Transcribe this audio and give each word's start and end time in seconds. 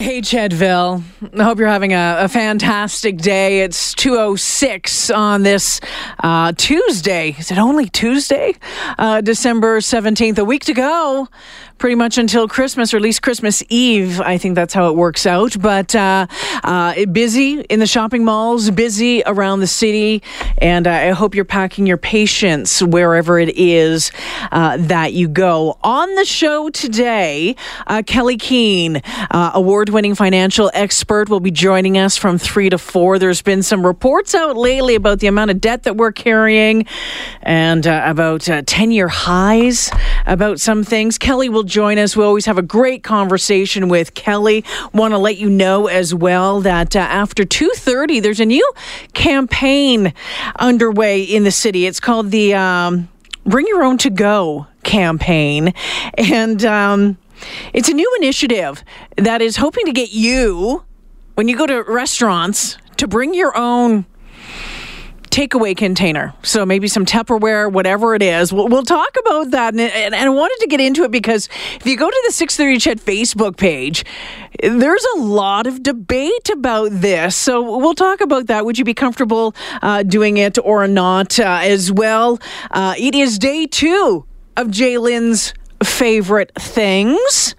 Hey, 0.00 0.22
Chedville. 0.22 1.04
I 1.38 1.42
hope 1.44 1.60
you're 1.60 1.68
having 1.68 1.92
a, 1.92 2.16
a 2.18 2.28
fantastic 2.28 3.16
day. 3.16 3.60
It's 3.60 3.94
2.06 3.94 5.16
on 5.16 5.44
this 5.44 5.80
uh, 6.18 6.50
Tuesday. 6.56 7.36
Is 7.38 7.52
it 7.52 7.58
only 7.58 7.88
Tuesday? 7.88 8.56
Uh, 8.98 9.20
December 9.20 9.78
17th. 9.78 10.38
A 10.38 10.44
week 10.44 10.64
to 10.64 10.74
go 10.74 11.28
pretty 11.78 11.94
much 11.96 12.18
until 12.18 12.48
Christmas, 12.48 12.94
or 12.94 12.98
at 12.98 13.02
least 13.02 13.22
Christmas 13.22 13.62
Eve. 13.68 14.20
I 14.20 14.38
think 14.38 14.54
that's 14.54 14.72
how 14.72 14.88
it 14.88 14.96
works 14.96 15.26
out. 15.26 15.60
But 15.60 15.94
uh, 15.94 16.26
uh, 16.62 17.06
busy 17.06 17.60
in 17.62 17.80
the 17.80 17.86
shopping 17.86 18.24
malls, 18.24 18.70
busy 18.70 19.22
around 19.26 19.60
the 19.60 19.66
city, 19.66 20.22
and 20.58 20.86
I 20.86 21.10
hope 21.10 21.34
you're 21.34 21.44
packing 21.44 21.86
your 21.86 21.96
patience 21.96 22.82
wherever 22.82 23.38
it 23.38 23.56
is 23.56 24.12
uh, 24.52 24.76
that 24.80 25.12
you 25.12 25.28
go. 25.28 25.76
On 25.82 26.14
the 26.14 26.24
show 26.24 26.70
today, 26.70 27.56
uh, 27.86 28.02
Kelley 28.06 28.38
Keehn, 28.38 29.02
award 29.30 29.90
winning 29.94 30.14
financial 30.14 30.70
expert, 30.74 31.30
will 31.30 31.40
be 31.40 31.52
joining 31.52 31.96
us 31.96 32.16
from 32.16 32.36
3 32.36 32.68
to 32.70 32.78
4. 32.78 33.18
There's 33.18 33.40
been 33.40 33.62
some 33.62 33.86
reports 33.86 34.34
out 34.34 34.56
lately 34.56 34.96
about 34.96 35.20
the 35.20 35.28
amount 35.28 35.52
of 35.52 35.60
debt 35.60 35.84
that 35.84 35.96
we're 35.96 36.12
carrying 36.12 36.84
and 37.42 37.86
about 37.86 38.42
10 38.42 38.90
year 38.90 39.08
highs 39.08 39.90
about 40.26 40.60
some 40.60 40.84
things. 40.84 41.16
Kelly 41.16 41.48
will 41.48 41.62
join 41.62 41.96
us. 41.98 42.16
We 42.16 42.24
always 42.24 42.46
have 42.46 42.58
a 42.58 42.62
great 42.62 43.02
conversation 43.02 43.88
with 43.88 44.14
Kelly. 44.14 44.64
Want 44.92 45.12
to 45.12 45.18
let 45.18 45.38
you 45.38 45.48
know 45.48 45.86
as 45.86 46.12
well 46.12 46.60
that 46.60 46.96
uh, 46.96 46.98
after 46.98 47.44
2:30 47.44 48.20
there's 48.20 48.40
a 48.40 48.46
new 48.46 48.72
campaign 49.12 50.12
underway 50.58 51.22
in 51.22 51.44
the 51.44 51.52
city. 51.52 51.86
It's 51.86 52.00
called 52.00 52.32
the 52.32 52.54
um, 52.54 53.08
Bring 53.44 53.66
Your 53.68 53.84
Own 53.84 53.96
to 53.98 54.10
Go 54.10 54.66
campaign. 54.82 55.72
And 56.16 56.64
um, 56.64 57.16
it's 57.72 57.88
a 57.88 57.94
new 57.94 58.10
initiative 58.18 58.84
that 59.16 59.42
is 59.42 59.56
hoping 59.56 59.86
to 59.86 59.92
get 59.92 60.12
you 60.12 60.84
when 61.34 61.48
you 61.48 61.56
go 61.56 61.66
to 61.66 61.82
restaurants 61.82 62.78
to 62.96 63.08
bring 63.08 63.34
your 63.34 63.56
own 63.56 64.06
takeaway 65.34 65.76
container. 65.76 66.32
So 66.42 66.64
maybe 66.64 66.86
some 66.86 67.04
Tupperware, 67.04 67.70
whatever 67.70 68.14
it 68.14 68.22
is. 68.22 68.52
We'll, 68.52 68.68
we'll 68.68 68.84
talk 68.84 69.16
about 69.18 69.50
that. 69.50 69.74
And, 69.74 69.80
and, 69.80 70.14
and, 70.14 70.26
I 70.26 70.28
wanted 70.28 70.58
to 70.60 70.68
get 70.68 70.80
into 70.80 71.02
it 71.02 71.10
because 71.10 71.48
if 71.74 71.86
you 71.86 71.96
go 71.96 72.08
to 72.08 72.22
the 72.26 72.32
630 72.32 72.78
Ched 72.78 73.04
Facebook 73.04 73.56
page, 73.56 74.04
there's 74.62 75.04
a 75.16 75.18
lot 75.18 75.66
of 75.66 75.82
debate 75.82 76.50
about 76.52 76.92
this. 76.92 77.34
So 77.34 77.78
we'll 77.78 77.94
talk 77.94 78.20
about 78.20 78.46
that. 78.46 78.64
Would 78.64 78.78
you 78.78 78.84
be 78.84 78.94
comfortable 78.94 79.56
uh, 79.82 80.04
doing 80.04 80.36
it 80.36 80.56
or 80.62 80.86
not 80.86 81.40
uh, 81.40 81.58
as 81.62 81.90
well? 81.90 82.38
Uh, 82.70 82.94
it 82.96 83.16
is 83.16 83.36
day 83.36 83.66
two 83.66 84.24
of 84.56 84.68
Jaylen's 84.68 85.52
favorite 85.82 86.52
things. 86.54 87.54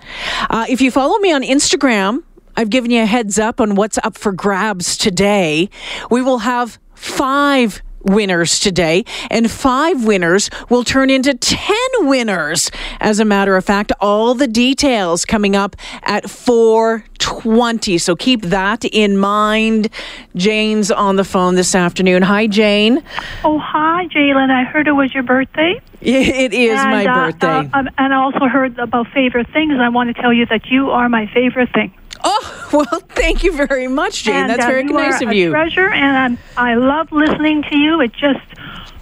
Uh, 0.50 0.66
if 0.70 0.82
you 0.82 0.92
follow 0.92 1.18
me 1.20 1.32
on 1.32 1.42
Instagram, 1.42 2.24
I've 2.56 2.70
given 2.70 2.92
you 2.92 3.04
a 3.04 3.06
heads 3.06 3.38
up 3.38 3.60
on 3.60 3.76
what's 3.76 3.98
up 4.00 4.18
for 4.18 4.32
grabs 4.32 4.98
today. 4.98 5.70
We 6.10 6.22
will 6.22 6.40
have 6.40 6.80
five 6.94 7.82
winners 8.06 8.60
today, 8.60 9.04
and 9.30 9.50
five 9.50 10.06
winners 10.06 10.50
will 10.70 10.84
turn 10.84 11.10
into 11.10 11.34
10 11.34 11.76
winners. 12.02 12.72
As 13.00 13.20
a 13.20 13.26
matter 13.26 13.56
of 13.56 13.66
fact, 13.66 13.92
all 14.00 14.34
the 14.34 14.48
details 14.48 15.26
coming 15.26 15.56
up 15.56 15.76
at 16.04 16.30
420. 16.30 17.98
So 17.98 18.16
keep 18.16 18.44
that 18.44 18.86
in 18.86 19.18
mind. 19.18 19.90
Jane's 20.36 20.92
on 20.92 21.16
the 21.16 21.24
phone 21.24 21.56
this 21.56 21.76
afternoon. 21.76 22.22
Hi, 22.22 22.48
Jane. 22.48 23.04
Oh, 23.44 23.60
hi, 23.60 24.08
Jalen. 24.08 24.50
I 24.52 24.64
heard 24.64 24.88
it 24.88 24.94
was 24.94 25.14
your 25.14 25.24
birthday. 25.24 25.82
It 26.06 26.54
is 26.54 26.80
and, 26.80 26.92
my 26.92 27.06
uh, 27.06 27.26
birthday. 27.32 27.48
Uh, 27.48 27.80
um, 27.80 27.90
and 27.98 28.14
I 28.14 28.18
also 28.18 28.46
heard 28.46 28.78
about 28.78 29.08
favorite 29.08 29.48
things. 29.52 29.74
I 29.80 29.90
want 29.90 30.16
to 30.16 30.22
tell 30.22 30.32
you 30.32 30.46
that 30.48 30.68
you 30.68 30.92
are 30.92 31.10
my 31.10 31.26
favorite 31.34 31.74
thing. 31.74 31.94
Oh, 32.24 32.55
well, 32.74 33.00
thank 33.10 33.44
you 33.44 33.52
very 33.52 33.88
much, 33.88 34.24
Jane. 34.24 34.36
And, 34.36 34.50
That's 34.50 34.66
uh, 34.66 34.68
very 34.68 34.84
nice 34.84 35.22
of 35.22 35.34
you. 35.34 35.50
treasure, 35.52 35.90
and 35.90 36.18
I'm, 36.18 36.38
I 36.58 36.76
love 36.76 37.12
listening 37.12 37.64
to 37.64 37.78
you. 37.78 38.02
It 38.02 38.14
just, 38.14 38.46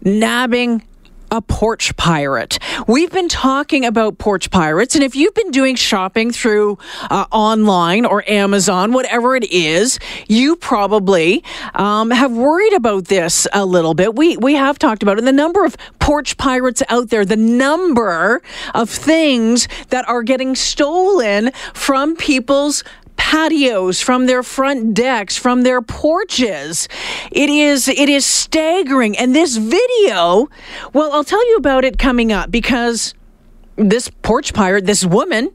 nabbing 0.01 0.83
a 1.33 1.41
porch 1.41 1.95
pirate. 1.97 2.59
We've 2.87 3.09
been 3.11 3.27
talking 3.27 3.85
about 3.85 4.19
porch 4.19 4.51
pirates, 4.51 4.93
and 4.93 5.03
if 5.03 5.15
you've 5.15 5.33
been 5.33 5.49
doing 5.49 5.75
shopping 5.75 6.29
through 6.31 6.77
uh, 7.09 7.25
online 7.31 8.05
or 8.05 8.23
Amazon, 8.29 8.93
whatever 8.93 9.35
it 9.35 9.51
is, 9.51 9.97
you 10.27 10.55
probably 10.55 11.43
um, 11.73 12.11
have 12.11 12.31
worried 12.31 12.73
about 12.73 13.05
this 13.05 13.47
a 13.51 13.65
little 13.65 13.95
bit. 13.95 14.13
We 14.13 14.37
we 14.37 14.53
have 14.53 14.77
talked 14.77 15.01
about 15.01 15.17
it. 15.17 15.25
The 15.25 15.33
number 15.33 15.65
of 15.65 15.75
porch 15.97 16.37
pirates 16.37 16.83
out 16.87 17.09
there, 17.09 17.25
the 17.25 17.35
number 17.35 18.43
of 18.75 18.91
things 18.91 19.67
that 19.89 20.07
are 20.07 20.21
getting 20.21 20.53
stolen 20.53 21.51
from 21.73 22.15
people's 22.15 22.83
patios, 23.17 24.01
from 24.01 24.25
their 24.25 24.43
front 24.43 24.93
decks, 24.93 25.37
from 25.37 25.63
their 25.63 25.81
porches. 25.81 26.87
It 27.31 27.49
is 27.49 27.87
it 27.87 28.09
is 28.09 28.25
staggering. 28.25 29.17
And 29.17 29.35
this 29.35 29.57
video, 29.57 30.49
well, 30.93 31.11
I'll 31.11 31.23
tell 31.23 31.47
you 31.49 31.57
about 31.57 31.85
it 31.85 31.97
coming 31.97 32.31
up 32.31 32.51
because 32.51 33.13
this 33.75 34.09
porch 34.21 34.53
pirate, 34.53 34.85
this 34.85 35.05
woman, 35.05 35.51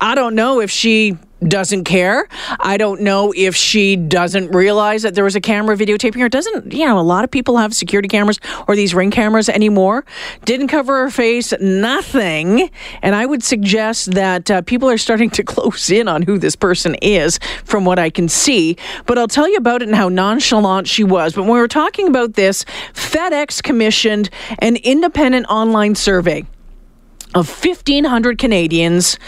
I 0.00 0.14
don't 0.14 0.34
know 0.34 0.60
if 0.60 0.70
she 0.70 1.16
doesn't 1.48 1.84
care. 1.84 2.28
I 2.60 2.76
don't 2.76 3.00
know 3.00 3.32
if 3.36 3.54
she 3.56 3.96
doesn't 3.96 4.50
realize 4.50 5.02
that 5.02 5.14
there 5.14 5.24
was 5.24 5.36
a 5.36 5.40
camera 5.40 5.76
videotaping 5.76 6.20
her. 6.20 6.28
Doesn't, 6.28 6.72
you 6.72 6.86
know, 6.86 6.98
a 6.98 7.00
lot 7.00 7.24
of 7.24 7.30
people 7.30 7.56
have 7.56 7.74
security 7.74 8.08
cameras 8.08 8.38
or 8.68 8.76
these 8.76 8.94
ring 8.94 9.10
cameras 9.10 9.48
anymore. 9.48 10.04
Didn't 10.44 10.68
cover 10.68 11.02
her 11.04 11.10
face, 11.10 11.52
nothing. 11.60 12.70
And 13.02 13.14
I 13.14 13.26
would 13.26 13.42
suggest 13.42 14.12
that 14.12 14.50
uh, 14.50 14.62
people 14.62 14.88
are 14.88 14.98
starting 14.98 15.30
to 15.30 15.42
close 15.52 15.90
in 15.90 16.08
on 16.08 16.22
who 16.22 16.38
this 16.38 16.56
person 16.56 16.94
is 16.96 17.38
from 17.64 17.84
what 17.84 17.98
I 17.98 18.10
can 18.10 18.28
see. 18.28 18.76
But 19.06 19.18
I'll 19.18 19.28
tell 19.28 19.48
you 19.48 19.56
about 19.56 19.82
it 19.82 19.88
and 19.88 19.96
how 19.96 20.08
nonchalant 20.08 20.88
she 20.88 21.04
was. 21.04 21.34
But 21.34 21.42
when 21.42 21.52
we 21.52 21.58
were 21.58 21.68
talking 21.68 22.08
about 22.08 22.34
this, 22.34 22.64
FedEx 22.94 23.62
commissioned 23.62 24.30
an 24.58 24.76
independent 24.76 25.46
online 25.48 25.94
survey 25.94 26.46
of 27.34 27.48
1,500 27.48 28.38
Canadians 28.38 29.18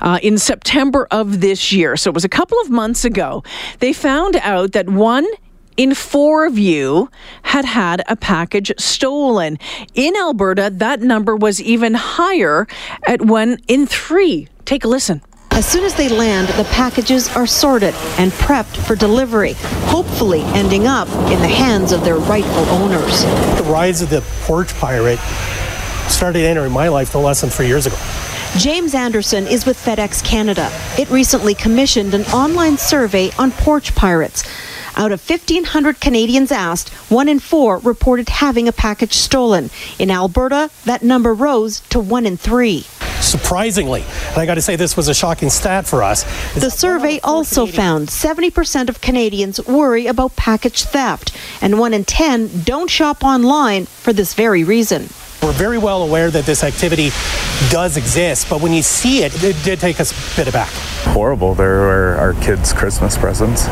uh, 0.00 0.18
in 0.22 0.38
September 0.38 1.06
of 1.10 1.40
this 1.40 1.72
year. 1.72 1.96
So 1.96 2.10
it 2.10 2.14
was 2.14 2.24
a 2.24 2.28
couple 2.28 2.60
of 2.60 2.70
months 2.70 3.04
ago. 3.04 3.42
They 3.80 3.92
found 3.92 4.36
out 4.36 4.72
that 4.72 4.88
one 4.88 5.26
in 5.76 5.94
four 5.94 6.46
of 6.46 6.58
you 6.58 7.10
had 7.42 7.64
had 7.64 8.02
a 8.08 8.16
package 8.16 8.72
stolen. 8.78 9.58
In 9.94 10.14
Alberta, 10.16 10.70
that 10.74 11.00
number 11.00 11.34
was 11.34 11.60
even 11.60 11.94
higher 11.94 12.66
at 13.06 13.22
one 13.22 13.58
in 13.66 13.86
three. 13.86 14.48
Take 14.64 14.84
a 14.84 14.88
listen. 14.88 15.20
As 15.50 15.66
soon 15.66 15.84
as 15.84 15.94
they 15.94 16.08
land, 16.08 16.48
the 16.48 16.64
packages 16.64 17.28
are 17.36 17.46
sorted 17.46 17.94
and 18.18 18.32
prepped 18.32 18.76
for 18.76 18.96
delivery, 18.96 19.52
hopefully 19.86 20.42
ending 20.46 20.88
up 20.88 21.08
in 21.30 21.40
the 21.40 21.48
hands 21.48 21.92
of 21.92 22.02
their 22.02 22.16
rightful 22.16 22.64
owners. 22.70 23.22
The 23.56 23.64
rise 23.68 24.02
of 24.02 24.10
the 24.10 24.20
porch 24.42 24.74
pirate 24.74 25.20
started 26.08 26.40
entering 26.40 26.72
my 26.72 26.88
life 26.88 27.14
no 27.14 27.20
less 27.20 27.40
than 27.40 27.50
three 27.50 27.66
years 27.66 27.86
ago. 27.86 27.96
James 28.56 28.94
Anderson 28.94 29.46
is 29.46 29.66
with 29.66 29.76
FedEx 29.76 30.22
Canada. 30.24 30.70
It 30.98 31.10
recently 31.10 31.54
commissioned 31.54 32.14
an 32.14 32.22
online 32.26 32.78
survey 32.78 33.30
on 33.38 33.50
porch 33.50 33.94
pirates. 33.94 34.44
Out 34.96 35.10
of 35.10 35.28
1,500 35.28 35.98
Canadians 36.00 36.52
asked, 36.52 36.90
one 37.10 37.28
in 37.28 37.40
four 37.40 37.78
reported 37.78 38.28
having 38.28 38.68
a 38.68 38.72
package 38.72 39.14
stolen. 39.14 39.70
In 39.98 40.08
Alberta, 40.08 40.70
that 40.84 41.02
number 41.02 41.34
rose 41.34 41.80
to 41.90 41.98
one 41.98 42.26
in 42.26 42.36
three. 42.36 42.84
surprisingly. 43.20 44.02
And 44.28 44.38
I 44.38 44.46
got 44.46 44.54
to 44.54 44.62
say, 44.62 44.76
this 44.76 44.96
was 44.96 45.08
a 45.08 45.14
shocking 45.14 45.48
stat 45.50 45.86
for 45.86 46.02
us. 46.02 46.22
The 46.54 46.70
survey 46.70 47.18
also 47.24 47.66
found 47.66 48.08
70% 48.08 48.88
of 48.88 49.00
Canadians 49.00 49.64
worry 49.66 50.06
about 50.06 50.36
package 50.36 50.84
theft, 50.84 51.32
and 51.60 51.78
1 51.78 51.94
in 51.94 52.04
10 52.04 52.60
don't 52.62 52.90
shop 52.90 53.24
online 53.24 53.86
for 53.86 54.12
this 54.12 54.34
very 54.34 54.62
reason. 54.62 55.08
We're 55.44 55.52
very 55.52 55.76
well 55.76 56.02
aware 56.02 56.30
that 56.30 56.46
this 56.46 56.64
activity 56.64 57.10
does 57.70 57.98
exist, 57.98 58.48
but 58.48 58.62
when 58.62 58.72
you 58.72 58.82
see 58.82 59.24
it, 59.24 59.44
it 59.44 59.62
did 59.62 59.78
take 59.78 60.00
us 60.00 60.10
a 60.10 60.36
bit 60.36 60.48
aback. 60.48 60.70
Horrible. 61.12 61.54
There 61.54 61.80
were 61.80 62.16
our 62.18 62.32
kids' 62.42 62.72
Christmas 62.72 63.18
presents. 63.18 63.66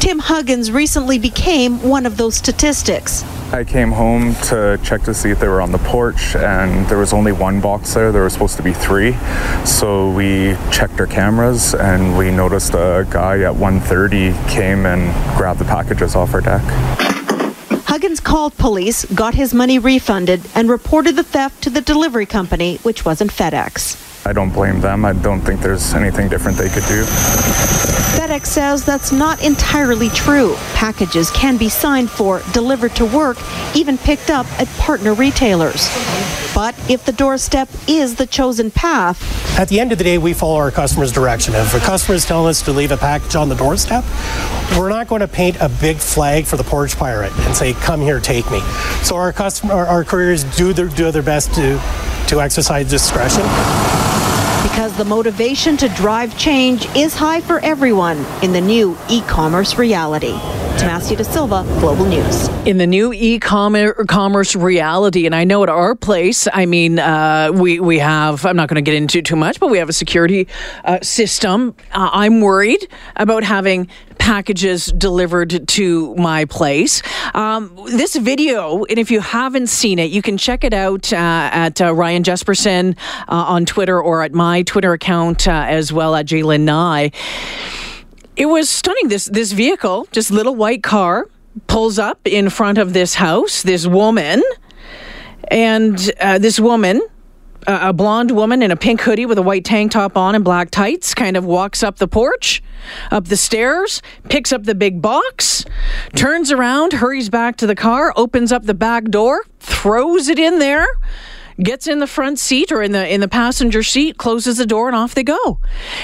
Tim 0.00 0.18
Huggins 0.18 0.70
recently 0.70 1.18
became 1.18 1.82
one 1.82 2.04
of 2.04 2.18
those 2.18 2.34
statistics. 2.34 3.24
I 3.54 3.64
came 3.64 3.90
home 3.90 4.34
to 4.50 4.78
check 4.82 5.02
to 5.04 5.14
see 5.14 5.30
if 5.30 5.40
they 5.40 5.48
were 5.48 5.62
on 5.62 5.72
the 5.72 5.78
porch, 5.78 6.36
and 6.36 6.86
there 6.88 6.98
was 6.98 7.14
only 7.14 7.32
one 7.32 7.58
box 7.58 7.94
there. 7.94 8.12
There 8.12 8.20
were 8.20 8.28
supposed 8.28 8.58
to 8.58 8.62
be 8.62 8.74
three, 8.74 9.16
so 9.64 10.10
we 10.10 10.58
checked 10.70 11.00
our 11.00 11.06
cameras, 11.06 11.74
and 11.74 12.18
we 12.18 12.30
noticed 12.32 12.74
a 12.74 13.06
guy 13.08 13.40
at 13.40 13.54
1:30 13.54 14.34
came 14.46 14.84
and 14.84 15.10
grabbed 15.38 15.58
the 15.58 15.64
packages 15.64 16.14
off 16.14 16.34
our 16.34 16.42
deck. 16.42 17.23
Huggins 17.94 18.18
called 18.18 18.56
police, 18.56 19.04
got 19.04 19.36
his 19.36 19.54
money 19.54 19.78
refunded, 19.78 20.40
and 20.56 20.68
reported 20.68 21.14
the 21.14 21.22
theft 21.22 21.62
to 21.62 21.70
the 21.70 21.80
delivery 21.80 22.26
company, 22.26 22.78
which 22.82 23.04
wasn't 23.04 23.30
FedEx. 23.30 24.13
I 24.26 24.32
don't 24.32 24.50
blame 24.50 24.80
them. 24.80 25.04
I 25.04 25.12
don't 25.12 25.42
think 25.42 25.60
there's 25.60 25.92
anything 25.94 26.28
different 26.28 26.56
they 26.56 26.70
could 26.70 26.84
do. 26.84 27.04
FedEx 28.14 28.46
says 28.46 28.84
that's 28.84 29.12
not 29.12 29.42
entirely 29.44 30.08
true. 30.10 30.54
Packages 30.72 31.30
can 31.32 31.58
be 31.58 31.68
signed 31.68 32.08
for, 32.10 32.40
delivered 32.52 32.96
to 32.96 33.04
work, 33.04 33.36
even 33.74 33.98
picked 33.98 34.30
up 34.30 34.46
at 34.58 34.66
partner 34.78 35.12
retailers. 35.12 35.90
But 36.54 36.74
if 36.88 37.04
the 37.04 37.12
doorstep 37.12 37.68
is 37.88 38.14
the 38.14 38.26
chosen 38.26 38.70
path, 38.70 39.18
At 39.58 39.68
the 39.68 39.78
end 39.78 39.92
of 39.92 39.98
the 39.98 40.04
day, 40.04 40.18
we 40.18 40.32
follow 40.32 40.56
our 40.56 40.70
customer's 40.70 41.12
direction. 41.12 41.54
If 41.54 41.74
a 41.74 41.80
customer 41.80 42.14
is 42.14 42.24
telling 42.24 42.48
us 42.48 42.62
to 42.62 42.72
leave 42.72 42.92
a 42.92 42.96
package 42.96 43.34
on 43.34 43.48
the 43.48 43.56
doorstep, 43.56 44.04
we're 44.78 44.88
not 44.88 45.06
going 45.08 45.20
to 45.20 45.28
paint 45.28 45.56
a 45.60 45.68
big 45.68 45.98
flag 45.98 46.46
for 46.46 46.56
the 46.56 46.64
porch 46.64 46.96
pirate 46.96 47.32
and 47.40 47.54
say, 47.54 47.74
"Come 47.74 48.00
here, 48.00 48.20
take 48.20 48.50
me." 48.50 48.60
So 49.02 49.16
our 49.16 49.32
customer, 49.32 49.74
our, 49.74 49.86
our 49.86 50.04
couriers 50.04 50.44
do 50.56 50.72
their 50.72 50.86
do 50.86 51.10
their 51.10 51.22
best 51.22 51.52
to 51.54 51.80
to 52.28 52.40
exercise 52.40 52.88
discretion. 52.88 53.42
Because 54.74 54.96
the 54.98 55.04
motivation 55.04 55.76
to 55.76 55.88
drive 55.90 56.36
change 56.36 56.86
is 56.96 57.14
high 57.14 57.40
for 57.40 57.60
everyone 57.60 58.26
in 58.42 58.52
the 58.52 58.60
new 58.60 58.98
e-commerce 59.08 59.78
reality. 59.78 60.32
Tomasia 60.78 61.16
DaSilva, 61.16 61.62
Global 61.78 62.04
News. 62.06 62.48
in 62.66 62.78
the 62.78 62.86
new 62.86 63.12
e-commerce 63.12 64.56
reality 64.56 65.26
and 65.26 65.34
i 65.34 65.44
know 65.44 65.62
at 65.62 65.68
our 65.68 65.94
place 65.94 66.48
i 66.52 66.64
mean 66.66 66.98
uh, 66.98 67.52
we, 67.54 67.78
we 67.78 67.98
have 67.98 68.44
i'm 68.46 68.56
not 68.56 68.68
going 68.68 68.82
to 68.82 68.90
get 68.90 68.94
into 68.94 69.20
too 69.22 69.36
much 69.36 69.60
but 69.60 69.70
we 69.70 69.78
have 69.78 69.88
a 69.88 69.92
security 69.92 70.48
uh, 70.84 70.98
system 71.02 71.74
uh, 71.92 72.10
i'm 72.12 72.40
worried 72.40 72.88
about 73.16 73.44
having 73.44 73.86
packages 74.24 74.86
delivered 74.86 75.68
to 75.68 76.14
my 76.16 76.44
place 76.46 77.02
um, 77.34 77.70
this 77.86 78.16
video 78.16 78.84
and 78.84 78.98
if 78.98 79.10
you 79.10 79.20
haven't 79.20 79.66
seen 79.66 79.98
it 79.98 80.10
you 80.10 80.22
can 80.22 80.38
check 80.38 80.64
it 80.64 80.72
out 80.72 81.12
uh, 81.12 81.16
at 81.52 81.80
uh, 81.80 81.94
ryan 81.94 82.22
jespersen 82.22 82.96
uh, 83.28 83.54
on 83.54 83.66
twitter 83.66 84.00
or 84.00 84.22
at 84.22 84.32
my 84.32 84.62
twitter 84.62 84.92
account 84.92 85.46
uh, 85.46 85.66
as 85.68 85.92
well 85.92 86.14
at 86.14 86.24
jalen 86.24 86.62
nye 86.62 87.10
it 88.36 88.46
was 88.46 88.68
stunning. 88.68 89.08
This 89.08 89.26
this 89.26 89.52
vehicle, 89.52 90.08
just 90.12 90.30
little 90.30 90.56
white 90.56 90.82
car, 90.82 91.28
pulls 91.66 91.98
up 91.98 92.20
in 92.24 92.50
front 92.50 92.78
of 92.78 92.92
this 92.92 93.14
house. 93.14 93.62
This 93.62 93.86
woman, 93.86 94.42
and 95.48 96.12
uh, 96.20 96.38
this 96.38 96.58
woman, 96.58 97.00
a, 97.66 97.92
blonde 97.92 98.30
woman 98.30 98.62
in 98.62 98.70
a 98.70 98.76
pink 98.76 99.00
hoodie 99.02 99.26
with 99.26 99.38
a 99.38 99.42
white 99.42 99.64
tank 99.64 99.92
top 99.92 100.16
on 100.16 100.34
and 100.34 100.44
black 100.44 100.70
tights, 100.70 101.14
kind 101.14 101.36
of 101.36 101.44
walks 101.44 101.82
up 101.82 101.96
the 101.96 102.08
porch, 102.08 102.62
up 103.10 103.26
the 103.26 103.36
stairs, 103.36 104.02
picks 104.28 104.52
up 104.52 104.64
the 104.64 104.74
big 104.74 105.00
box, 105.00 105.64
turns 106.14 106.52
around, 106.52 106.94
hurries 106.94 107.28
back 107.28 107.56
to 107.56 107.66
the 107.66 107.74
car, 107.74 108.12
opens 108.16 108.52
up 108.52 108.64
the 108.64 108.74
back 108.74 109.04
door, 109.04 109.44
throws 109.60 110.28
it 110.28 110.38
in 110.38 110.58
there 110.58 110.86
gets 111.62 111.86
in 111.86 112.00
the 112.00 112.06
front 112.06 112.38
seat 112.38 112.72
or 112.72 112.82
in 112.82 112.92
the 112.92 113.12
in 113.12 113.20
the 113.20 113.28
passenger 113.28 113.82
seat, 113.82 114.18
closes 114.18 114.56
the 114.56 114.66
door, 114.66 114.88
and 114.88 114.96
off 114.96 115.14
they 115.14 115.22
go. 115.22 115.60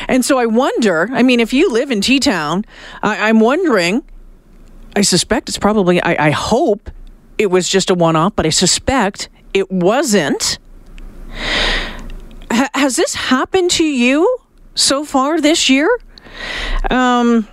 And 0.09 0.25
so 0.25 0.39
I 0.39 0.47
wonder. 0.47 1.09
I 1.13 1.23
mean, 1.23 1.41
if 1.41 1.53
you 1.53 1.73
live 1.73 1.91
in 1.91 2.01
T 2.01 2.21
Town, 2.21 2.65
I'm 3.03 3.41
wondering. 3.41 4.05
I 4.97 5.03
suspect 5.03 5.49
it's 5.49 5.59
probably. 5.59 6.01
I, 6.03 6.27
I 6.27 6.31
hope 6.31 6.91
it 7.39 7.47
was 7.47 7.69
just 7.69 7.91
a 7.91 7.95
one-off, 7.95 8.37
but 8.37 8.47
I 8.47 8.51
suspect 8.51 9.29
it 9.55 9.71
wasn't. 9.71 10.59
Ha- 12.51 12.71
has 12.75 12.97
this 12.97 13.15
happened 13.15 13.71
to 13.73 13.85
you 13.85 14.39
so 14.75 15.05
far 15.05 15.41
this 15.41 15.69
year? 15.69 15.89
Um, 16.91 17.47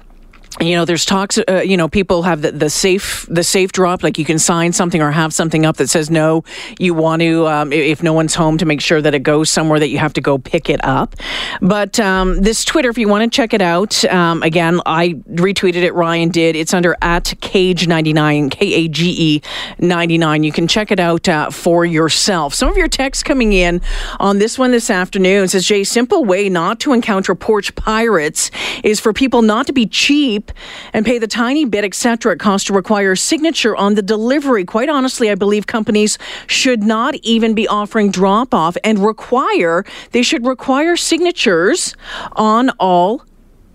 you 0.60 0.76
know 0.76 0.86
there's 0.86 1.06
talks 1.06 1.38
uh, 1.50 1.62
you 1.64 1.78
know 1.78 1.88
people 1.88 2.24
have 2.24 2.42
the, 2.42 2.52
the 2.52 2.70
safe 2.70 3.26
the 3.30 3.44
safe 3.44 3.72
drop 3.72 4.02
like 4.02 4.18
you 4.18 4.26
can 4.26 4.40
sign 4.40 4.74
something 4.74 5.02
or 5.02 5.12
have 5.12 5.34
something 5.34 5.66
up 5.66 5.78
that 5.78 5.88
says 5.88 6.10
no 6.10 6.44
you 6.80 6.94
want 6.94 7.22
to 7.22 7.48
um, 7.48 7.72
if 7.72 8.02
no 8.02 8.14
one's 8.14 8.34
home 8.34 8.58
to 8.58 8.66
make 8.66 8.82
sure 8.82 9.02
that 9.02 9.14
it 9.14 9.24
goes 9.24 9.50
somewhere 9.50 9.80
that 9.80 9.90
you 9.90 9.98
have 9.98 10.14
to 10.14 10.22
go 10.22 10.38
pick 10.38 10.70
it 10.70 10.84
up. 10.84 11.16
But 11.62 12.00
um, 12.00 12.42
this 12.42 12.66
twitter 12.66 12.90
if 12.90 12.98
you 12.98 13.08
want 13.08 13.32
to 13.32 13.36
check 13.36 13.54
it 13.54 13.62
out 13.62 14.04
um, 14.06 14.42
again 14.44 14.82
i 14.86 15.10
retweeted 15.30 15.84
it 15.84 15.94
ryan 15.94 16.30
did. 16.30 16.56
It's 16.56 16.74
under 16.74 16.96
at 17.02 17.34
cage 17.42 17.88
99 17.88 18.50
k-a-g-e 18.50 19.42
99 19.80 20.44
you 20.44 20.52
can 20.52 20.68
check 20.68 20.92
it 20.92 21.00
out 21.00 21.30
uh, 21.30 21.50
for 21.52 21.86
yourself. 21.86 22.54
Some 22.54 22.70
of 22.70 22.78
your 22.78 22.88
texts 22.88 23.24
coming 23.24 23.54
in 23.54 23.82
on 24.20 24.40
this 24.40 24.58
one 24.58 24.72
this 24.72 24.90
afternoon. 24.90 25.48
Says 25.48 25.66
jay 25.66 25.84
simple 25.84 26.26
way 26.26 26.50
not 26.50 26.80
to 26.82 26.94
encounter 26.94 27.36
porch 27.36 27.76
pirates 27.76 28.50
is 28.84 29.00
for 29.00 29.14
people 29.14 29.42
not 29.42 29.68
to 29.68 29.74
be 29.74 29.86
cheap 29.86 30.47
and 30.94 31.06
pay 31.06 31.20
the 31.20 31.28
tiny 31.28 31.66
bit, 31.66 31.84
etc. 31.84 32.34
It 32.34 32.40
costs 32.40 32.68
to 32.68 32.74
require 32.74 33.14
a 33.14 33.18
signature 33.18 33.76
on 33.76 33.96
the 33.96 34.02
delivery. 34.02 34.66
Quite 34.66 34.90
honestly, 34.90 35.30
I 35.30 35.36
believe 35.36 35.68
companies 35.68 36.18
should 36.48 36.84
not 36.84 37.16
even 37.24 37.54
be 37.54 37.68
offering 37.68 38.12
drop 38.12 38.54
off 38.54 38.78
and 38.84 39.00
require, 39.00 39.86
they 40.12 40.24
should 40.24 40.46
require 40.46 40.96
signatures 40.96 41.96
on 42.34 42.70
all 42.80 43.24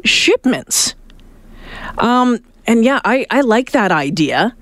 shipments. 0.04 0.94
Um, 1.98 2.38
and 2.66 2.84
yeah, 2.84 3.00
I, 3.04 3.26
I 3.30 3.40
like 3.40 3.72
that 3.72 3.92
idea. 3.92 4.56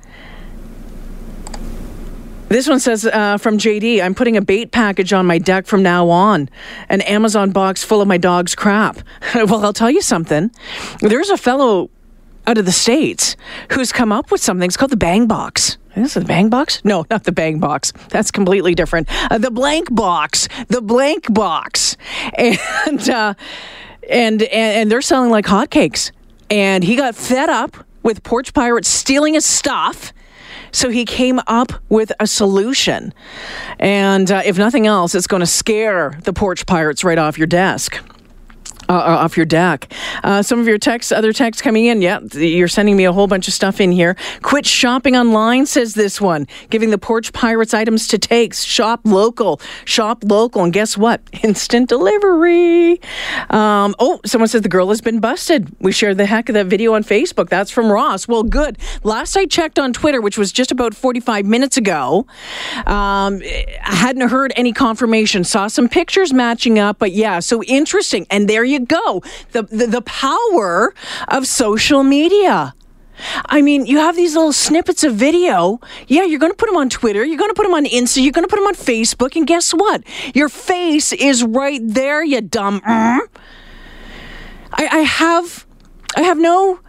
This 2.50 2.68
one 2.68 2.80
says 2.80 3.06
uh, 3.06 3.38
from 3.38 3.58
JD, 3.58 4.02
I'm 4.02 4.12
putting 4.12 4.36
a 4.36 4.42
bait 4.42 4.72
package 4.72 5.12
on 5.12 5.24
my 5.24 5.38
deck 5.38 5.66
from 5.66 5.84
now 5.84 6.08
on. 6.08 6.48
An 6.88 7.00
Amazon 7.02 7.52
box 7.52 7.84
full 7.84 8.00
of 8.00 8.08
my 8.08 8.18
dog's 8.18 8.56
crap. 8.56 8.98
well, 9.36 9.64
I'll 9.64 9.72
tell 9.72 9.90
you 9.90 10.02
something. 10.02 10.50
There's 10.98 11.30
a 11.30 11.36
fellow 11.36 11.90
out 12.50 12.58
of 12.58 12.66
the 12.66 12.72
States 12.72 13.36
who's 13.70 13.92
come 13.92 14.10
up 14.10 14.32
with 14.32 14.40
something. 14.40 14.66
It's 14.66 14.76
called 14.76 14.90
the 14.90 14.96
Bang 14.96 15.28
Box. 15.28 15.78
Is 15.94 16.16
it 16.16 16.20
the 16.20 16.26
Bang 16.26 16.50
Box? 16.50 16.84
No, 16.84 17.06
not 17.08 17.22
the 17.22 17.30
Bang 17.30 17.60
Box. 17.60 17.92
That's 18.08 18.32
completely 18.32 18.74
different. 18.74 19.08
Uh, 19.30 19.38
the 19.38 19.52
Blank 19.52 19.94
Box. 19.94 20.48
The 20.66 20.82
Blank 20.82 21.32
Box. 21.32 21.96
And, 22.36 23.08
uh, 23.08 23.34
and, 24.08 24.42
and, 24.42 24.52
and 24.52 24.90
they're 24.90 25.02
selling 25.02 25.30
like 25.30 25.44
hotcakes. 25.44 26.10
And 26.50 26.82
he 26.82 26.96
got 26.96 27.14
fed 27.14 27.48
up 27.48 27.76
with 28.02 28.22
Porch 28.24 28.52
Pirates 28.52 28.88
stealing 28.88 29.34
his 29.34 29.44
stuff. 29.44 30.12
So 30.72 30.88
he 30.90 31.04
came 31.04 31.40
up 31.46 31.72
with 31.88 32.10
a 32.18 32.26
solution. 32.26 33.12
And 33.78 34.30
uh, 34.30 34.42
if 34.44 34.58
nothing 34.58 34.86
else, 34.86 35.14
it's 35.14 35.26
going 35.26 35.40
to 35.40 35.46
scare 35.46 36.18
the 36.24 36.32
porch 36.32 36.66
pirates 36.66 37.04
right 37.04 37.18
off 37.18 37.38
your 37.38 37.46
desk. 37.46 37.98
Uh, 38.90 38.94
uh, 38.94 39.24
off 39.24 39.36
your 39.36 39.46
deck. 39.46 39.92
Uh, 40.24 40.42
some 40.42 40.58
of 40.58 40.66
your 40.66 40.76
texts, 40.76 41.12
other 41.12 41.32
texts 41.32 41.62
coming 41.62 41.84
in. 41.84 42.02
Yeah, 42.02 42.18
you're 42.32 42.66
sending 42.66 42.96
me 42.96 43.04
a 43.04 43.12
whole 43.12 43.28
bunch 43.28 43.46
of 43.46 43.54
stuff 43.54 43.80
in 43.80 43.92
here. 43.92 44.16
Quit 44.42 44.66
shopping 44.66 45.14
online, 45.14 45.64
says 45.66 45.94
this 45.94 46.20
one. 46.20 46.48
Giving 46.70 46.90
the 46.90 46.98
porch 46.98 47.32
pirates 47.32 47.72
items 47.72 48.08
to 48.08 48.18
take. 48.18 48.52
Shop 48.52 49.00
local. 49.04 49.60
Shop 49.84 50.24
local. 50.24 50.64
And 50.64 50.72
guess 50.72 50.98
what? 50.98 51.20
Instant 51.44 51.88
delivery. 51.88 53.00
Um, 53.50 53.94
oh, 54.00 54.18
someone 54.26 54.48
says 54.48 54.62
the 54.62 54.68
girl 54.68 54.88
has 54.88 55.00
been 55.00 55.20
busted. 55.20 55.70
We 55.78 55.92
shared 55.92 56.16
the 56.16 56.26
heck 56.26 56.48
of 56.48 56.54
that 56.54 56.66
video 56.66 56.94
on 56.94 57.04
Facebook. 57.04 57.48
That's 57.48 57.70
from 57.70 57.92
Ross. 57.92 58.26
Well, 58.26 58.42
good. 58.42 58.76
Last 59.04 59.36
I 59.36 59.46
checked 59.46 59.78
on 59.78 59.92
Twitter, 59.92 60.20
which 60.20 60.36
was 60.36 60.50
just 60.50 60.72
about 60.72 60.96
45 60.96 61.46
minutes 61.46 61.76
ago, 61.76 62.26
um, 62.86 63.40
I 63.40 63.94
hadn't 63.94 64.30
heard 64.30 64.52
any 64.56 64.72
confirmation. 64.72 65.44
Saw 65.44 65.68
some 65.68 65.88
pictures 65.88 66.32
matching 66.32 66.80
up, 66.80 66.98
but 66.98 67.12
yeah, 67.12 67.38
so 67.38 67.62
interesting. 67.62 68.26
And 68.30 68.48
there 68.48 68.64
you 68.64 68.79
go. 68.84 69.22
The, 69.52 69.62
the, 69.62 69.86
the 69.86 70.02
power 70.02 70.94
of 71.28 71.46
social 71.46 72.02
media. 72.02 72.74
I 73.46 73.60
mean, 73.62 73.86
you 73.86 73.98
have 73.98 74.16
these 74.16 74.34
little 74.34 74.52
snippets 74.52 75.04
of 75.04 75.14
video. 75.14 75.80
Yeah, 76.08 76.24
you're 76.24 76.38
going 76.38 76.52
to 76.52 76.56
put 76.56 76.66
them 76.66 76.76
on 76.76 76.88
Twitter. 76.88 77.24
You're 77.24 77.38
going 77.38 77.50
to 77.50 77.54
put 77.54 77.64
them 77.64 77.74
on 77.74 77.84
Insta. 77.84 78.22
You're 78.22 78.32
going 78.32 78.46
to 78.46 78.48
put 78.48 78.56
them 78.56 78.66
on 78.66 78.74
Facebook. 78.74 79.36
And 79.36 79.46
guess 79.46 79.72
what? 79.72 80.02
Your 80.34 80.48
face 80.48 81.12
is 81.12 81.44
right 81.44 81.80
there, 81.82 82.24
you 82.24 82.40
dumb. 82.40 82.80
Uh. 82.86 83.20
I, 84.72 84.86
I 84.86 84.98
have, 85.00 85.66
I 86.16 86.22
have 86.22 86.38
no, 86.38 86.80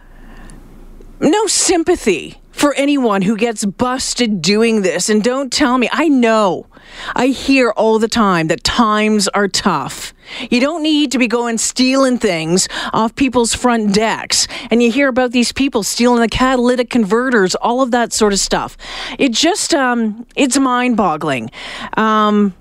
no 1.20 1.46
sympathy 1.46 2.40
for 2.50 2.74
anyone 2.74 3.22
who 3.22 3.36
gets 3.36 3.64
busted 3.64 4.40
doing 4.40 4.82
this. 4.82 5.08
And 5.08 5.22
don't 5.22 5.52
tell 5.52 5.78
me, 5.78 5.88
I 5.92 6.08
know 6.08 6.66
I 7.14 7.28
hear 7.28 7.70
all 7.70 7.98
the 7.98 8.08
time 8.08 8.48
that 8.48 8.64
times 8.64 9.28
are 9.28 9.48
tough. 9.48 10.14
You 10.50 10.60
don't 10.60 10.82
need 10.82 11.12
to 11.12 11.18
be 11.18 11.26
going 11.28 11.58
stealing 11.58 12.18
things 12.18 12.68
off 12.92 13.14
people's 13.14 13.54
front 13.54 13.94
decks. 13.94 14.46
And 14.70 14.82
you 14.82 14.90
hear 14.90 15.08
about 15.08 15.32
these 15.32 15.52
people 15.52 15.82
stealing 15.82 16.20
the 16.20 16.28
catalytic 16.28 16.90
converters, 16.90 17.54
all 17.54 17.82
of 17.82 17.90
that 17.90 18.12
sort 18.12 18.32
of 18.32 18.38
stuff. 18.38 18.76
It 19.18 19.32
just, 19.32 19.74
um, 19.74 20.26
it's 20.36 20.58
mind 20.58 20.96
boggling. 20.96 21.50
Um, 21.96 22.54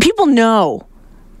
people 0.00 0.26
know 0.26 0.86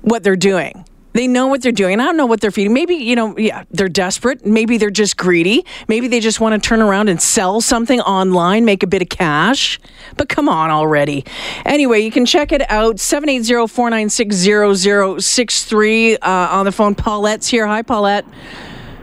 what 0.02 0.22
they're 0.22 0.36
doing. 0.36 0.84
They 1.16 1.26
know 1.26 1.46
what 1.46 1.62
they're 1.62 1.72
doing. 1.72 1.98
I 2.00 2.04
don't 2.04 2.16
know 2.16 2.26
what 2.26 2.40
they're 2.40 2.50
feeding. 2.50 2.72
Maybe, 2.72 2.94
you 2.94 3.16
know, 3.16 3.36
yeah, 3.38 3.64
they're 3.70 3.88
desperate. 3.88 4.44
Maybe 4.44 4.76
they're 4.76 4.90
just 4.90 5.16
greedy. 5.16 5.64
Maybe 5.88 6.08
they 6.08 6.20
just 6.20 6.40
want 6.40 6.60
to 6.60 6.68
turn 6.68 6.82
around 6.82 7.08
and 7.08 7.20
sell 7.20 7.60
something 7.60 8.00
online, 8.00 8.64
make 8.64 8.82
a 8.82 8.86
bit 8.86 9.02
of 9.02 9.08
cash. 9.08 9.80
But 10.16 10.28
come 10.28 10.48
on 10.48 10.70
already. 10.70 11.24
Anyway, 11.64 12.00
you 12.00 12.10
can 12.10 12.26
check 12.26 12.52
it 12.52 12.70
out 12.70 13.00
780 13.00 13.66
496 13.66 15.24
0063 15.24 16.16
uh, 16.16 16.18
on 16.28 16.64
the 16.64 16.72
phone. 16.72 16.94
Paulette's 16.94 17.48
here. 17.48 17.66
Hi, 17.66 17.82
Paulette. 17.82 18.24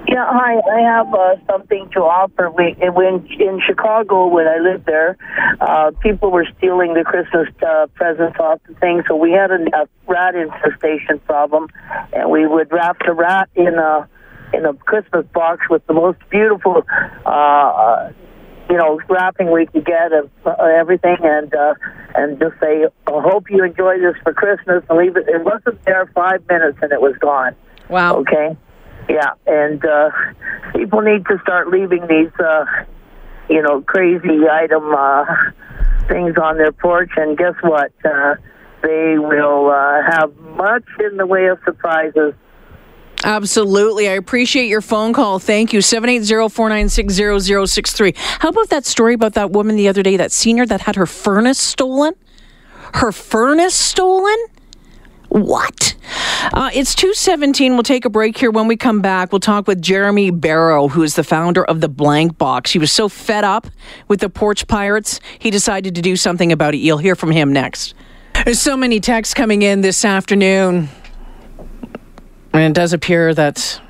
Yeah, 0.08 0.26
hi. 0.28 0.60
I 0.60 0.82
have 0.82 1.14
uh, 1.14 1.36
something 1.50 1.90
to 1.94 2.02
offer. 2.02 2.52
We 2.52 2.76
when 2.90 3.26
in 3.40 3.62
Chicago 3.66 4.28
when 4.28 4.48
I 4.48 4.58
lived 4.58 4.86
there, 4.86 5.18
uh, 5.62 5.92
people 6.02 6.30
were 6.30 6.46
stealing 6.58 6.94
the 6.94 7.04
Christmas 7.04 7.48
uh, 7.66 7.88
presents 7.96 8.38
off 8.40 8.60
the 8.68 8.74
thing. 8.76 9.04
So 9.08 9.16
we 9.16 9.32
had 9.32 9.52
a, 9.52 9.64
a 9.76 9.88
rat 10.08 10.36
infestation 10.36 11.20
problem, 11.20 11.70
and 12.12 12.30
we 12.30 12.46
would 12.46 12.72
wrap 12.72 12.98
the 13.06 13.14
rat 13.14 13.50
in 13.56 13.76
a 13.76 14.08
in 14.54 14.66
a 14.66 14.74
Christmas 14.74 15.26
box 15.34 15.62
with 15.70 15.86
the 15.88 15.94
most 15.94 16.20
beautiful. 16.30 16.86
Uh, 17.26 18.12
you 18.70 18.78
know, 18.78 19.00
wrapping 19.10 19.52
we 19.52 19.68
could 19.68 19.86
get 19.86 20.12
of 20.12 20.30
uh, 20.46 20.64
everything, 20.64 21.18
and 21.22 21.54
uh, 21.54 21.76
and 22.16 22.40
just 22.40 22.60
say, 22.60 22.86
"I 23.08 23.22
hope 23.22 23.50
you 23.50 23.64
enjoy 23.64 24.00
this 24.00 24.16
for 24.24 24.34
Christmas," 24.34 24.84
and 24.90 24.98
leave 24.98 25.16
it. 25.16 25.28
It 25.28 25.44
wasn't 25.44 25.84
there 25.86 26.10
five 26.14 26.46
minutes, 26.50 26.78
and 26.82 26.92
it 26.92 27.02
was 27.02 27.16
gone. 27.20 27.56
Wow. 27.90 28.18
Okay. 28.18 28.58
Yeah, 29.10 29.34
and 29.46 29.86
uh, 29.86 30.10
people 30.74 31.02
need 31.02 31.26
to 31.28 31.38
start 31.42 31.68
leaving 31.70 32.08
these, 32.08 32.32
uh, 32.40 32.66
you 33.50 33.62
know, 33.62 33.82
crazy 33.82 34.48
item 34.50 34.94
uh, 34.94 35.26
things 36.08 36.38
on 36.38 36.58
their 36.58 36.72
porch, 36.72 37.12
and 37.18 37.38
guess 37.38 37.56
what? 37.62 37.92
Uh, 38.06 38.36
they 38.82 39.18
will 39.18 39.70
uh, 39.70 40.02
have 40.04 40.34
much 40.38 40.86
in 41.00 41.18
the 41.18 41.26
way 41.26 41.48
of 41.48 41.60
surprises. 41.64 42.34
Absolutely. 43.24 44.10
I 44.10 44.14
appreciate 44.14 44.68
your 44.68 44.82
phone 44.82 45.14
call. 45.14 45.40
Thank 45.40 45.72
you. 45.72 45.80
780-496-0063. 45.80 48.18
How 48.18 48.50
about 48.50 48.68
that 48.70 48.86
story 48.86 49.14
about 49.14 49.36
that 49.36 49.52
woman 49.52 49.78
the 49.78 49.88
other 49.88 50.04
day, 50.04 50.18
that 50.18 50.34
senior 50.34 50.66
that 50.66 50.82
had 50.82 50.98
her 50.98 51.06
furnace 51.06 51.60
stolen? 51.60 52.16
Her 52.96 53.14
furnace 53.14 53.76
stolen? 53.76 54.36
What? 55.34 55.96
Uh, 56.54 56.70
it's 56.76 56.94
217. 56.94 57.74
We'll 57.74 57.82
take 57.82 58.06
a 58.06 58.10
break 58.10 58.38
here. 58.38 58.52
When 58.52 58.68
we 58.68 58.78
come 58.78 59.02
back, 59.02 59.32
we'll 59.32 59.40
talk 59.40 59.68
with 59.68 59.82
Jeremy 59.82 60.30
Barrow, 60.30 60.90
who 60.90 61.02
is 61.02 61.16
the 61.16 61.24
founder 61.24 61.66
of 61.66 61.82
the 61.82 61.90
Blank 61.90 62.38
Box. 62.38 62.72
He 62.72 62.78
was 62.78 62.92
so 62.92 63.10
fed 63.10 63.44
up 63.44 63.66
with 64.08 64.20
the 64.20 64.30
porch 64.30 64.68
pirates, 64.68 65.20
he 65.40 65.50
decided 65.50 65.96
to 65.96 66.04
do 66.04 66.16
something 66.16 66.52
about 66.52 66.76
it. 66.76 66.78
You'll 66.78 67.00
hear 67.00 67.16
from 67.16 67.32
him 67.32 67.52
next. 67.52 67.96
There's 68.46 68.60
so 68.60 68.78
many 68.78 69.00
texts 69.00 69.34
coming 69.34 69.64
in 69.64 69.82
this 69.82 70.06
afternoon. 70.06 70.88
And 72.54 72.62
it 72.62 72.74
does 72.74 72.94
appear 72.94 73.34
that, 73.34 73.82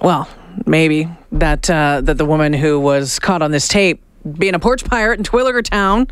well, 0.00 0.28
maybe 0.64 1.08
that 1.32 1.68
uh, 1.68 2.02
that 2.02 2.18
the 2.18 2.24
woman 2.24 2.52
who 2.52 2.78
was 2.78 3.18
caught 3.18 3.42
on 3.42 3.50
this 3.50 3.66
tape 3.66 4.00
being 4.38 4.54
a 4.54 4.60
porch 4.60 4.84
pirate 4.84 5.18
in 5.18 5.24
Terwillegar 5.24 5.64
Town 5.64 6.06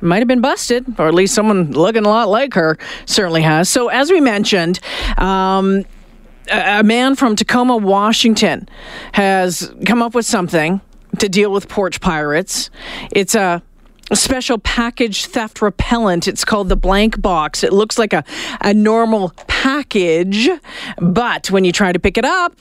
might 0.00 0.18
have 0.18 0.28
been 0.28 0.40
busted, 0.40 0.98
or 0.98 1.08
at 1.08 1.14
least 1.14 1.34
someone 1.34 1.72
looking 1.72 2.04
a 2.04 2.08
lot 2.08 2.28
like 2.28 2.54
her 2.54 2.78
certainly 3.06 3.42
has. 3.42 3.68
So, 3.68 3.88
as 3.88 4.10
we 4.10 4.20
mentioned, 4.20 4.80
um, 5.18 5.84
a, 6.50 6.80
a 6.80 6.82
man 6.82 7.14
from 7.16 7.36
Tacoma, 7.36 7.76
Washington, 7.76 8.68
has 9.12 9.72
come 9.86 10.02
up 10.02 10.14
with 10.14 10.26
something 10.26 10.80
to 11.18 11.28
deal 11.28 11.52
with 11.52 11.68
porch 11.68 12.00
pirates. 12.00 12.70
It's 13.12 13.34
a 13.34 13.62
special 14.12 14.58
package 14.58 15.26
theft 15.26 15.62
repellent. 15.62 16.26
It's 16.26 16.44
called 16.44 16.68
the 16.68 16.76
blank 16.76 17.20
box. 17.20 17.62
It 17.62 17.72
looks 17.72 17.98
like 17.98 18.12
a, 18.12 18.24
a 18.60 18.74
normal 18.74 19.32
package, 19.46 20.48
but 20.98 21.50
when 21.50 21.64
you 21.64 21.72
try 21.72 21.92
to 21.92 21.98
pick 21.98 22.18
it 22.18 22.24
up, 22.24 22.54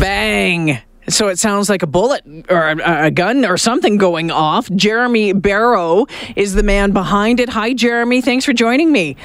bang. 0.00 0.78
So 1.08 1.28
it 1.28 1.38
sounds 1.38 1.68
like 1.68 1.82
a 1.82 1.86
bullet 1.86 2.24
or 2.50 2.68
a, 2.68 3.06
a, 3.06 3.10
gun 3.10 3.44
or 3.44 3.56
something 3.56 3.96
going 3.96 4.30
off. 4.30 4.70
Jeremy 4.72 5.32
Barrow 5.32 6.06
is 6.36 6.54
the 6.54 6.62
man 6.62 6.92
behind 6.92 7.40
it. 7.40 7.48
Hi, 7.48 7.72
Jeremy. 7.72 8.20
Thanks 8.20 8.44
for 8.44 8.52
joining 8.52 8.92
me. 8.92 9.16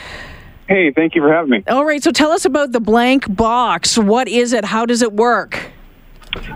Hey, 0.68 0.92
thank 0.92 1.13
you 1.13 1.22
for 1.22 1.32
having 1.32 1.50
me. 1.50 1.63
All 1.68 1.86
right. 1.86 2.02
So 2.02 2.12
tell 2.12 2.32
us 2.32 2.46
about 2.46 2.72
the 2.72 2.80
blank 2.80 3.34
box. 3.36 3.98
What 3.98 4.28
is 4.28 4.54
it? 4.54 4.63
How 4.66 4.86
does 4.86 5.02
it 5.02 5.13
work? 5.13 5.72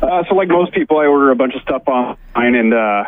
Uh, 0.01 0.23
so, 0.27 0.35
like 0.35 0.47
most 0.47 0.73
people, 0.73 0.97
I 0.97 1.05
order 1.05 1.29
a 1.29 1.35
bunch 1.35 1.53
of 1.53 1.61
stuff 1.61 1.83
online, 1.87 2.55
and 2.55 2.73
uh, 2.73 3.03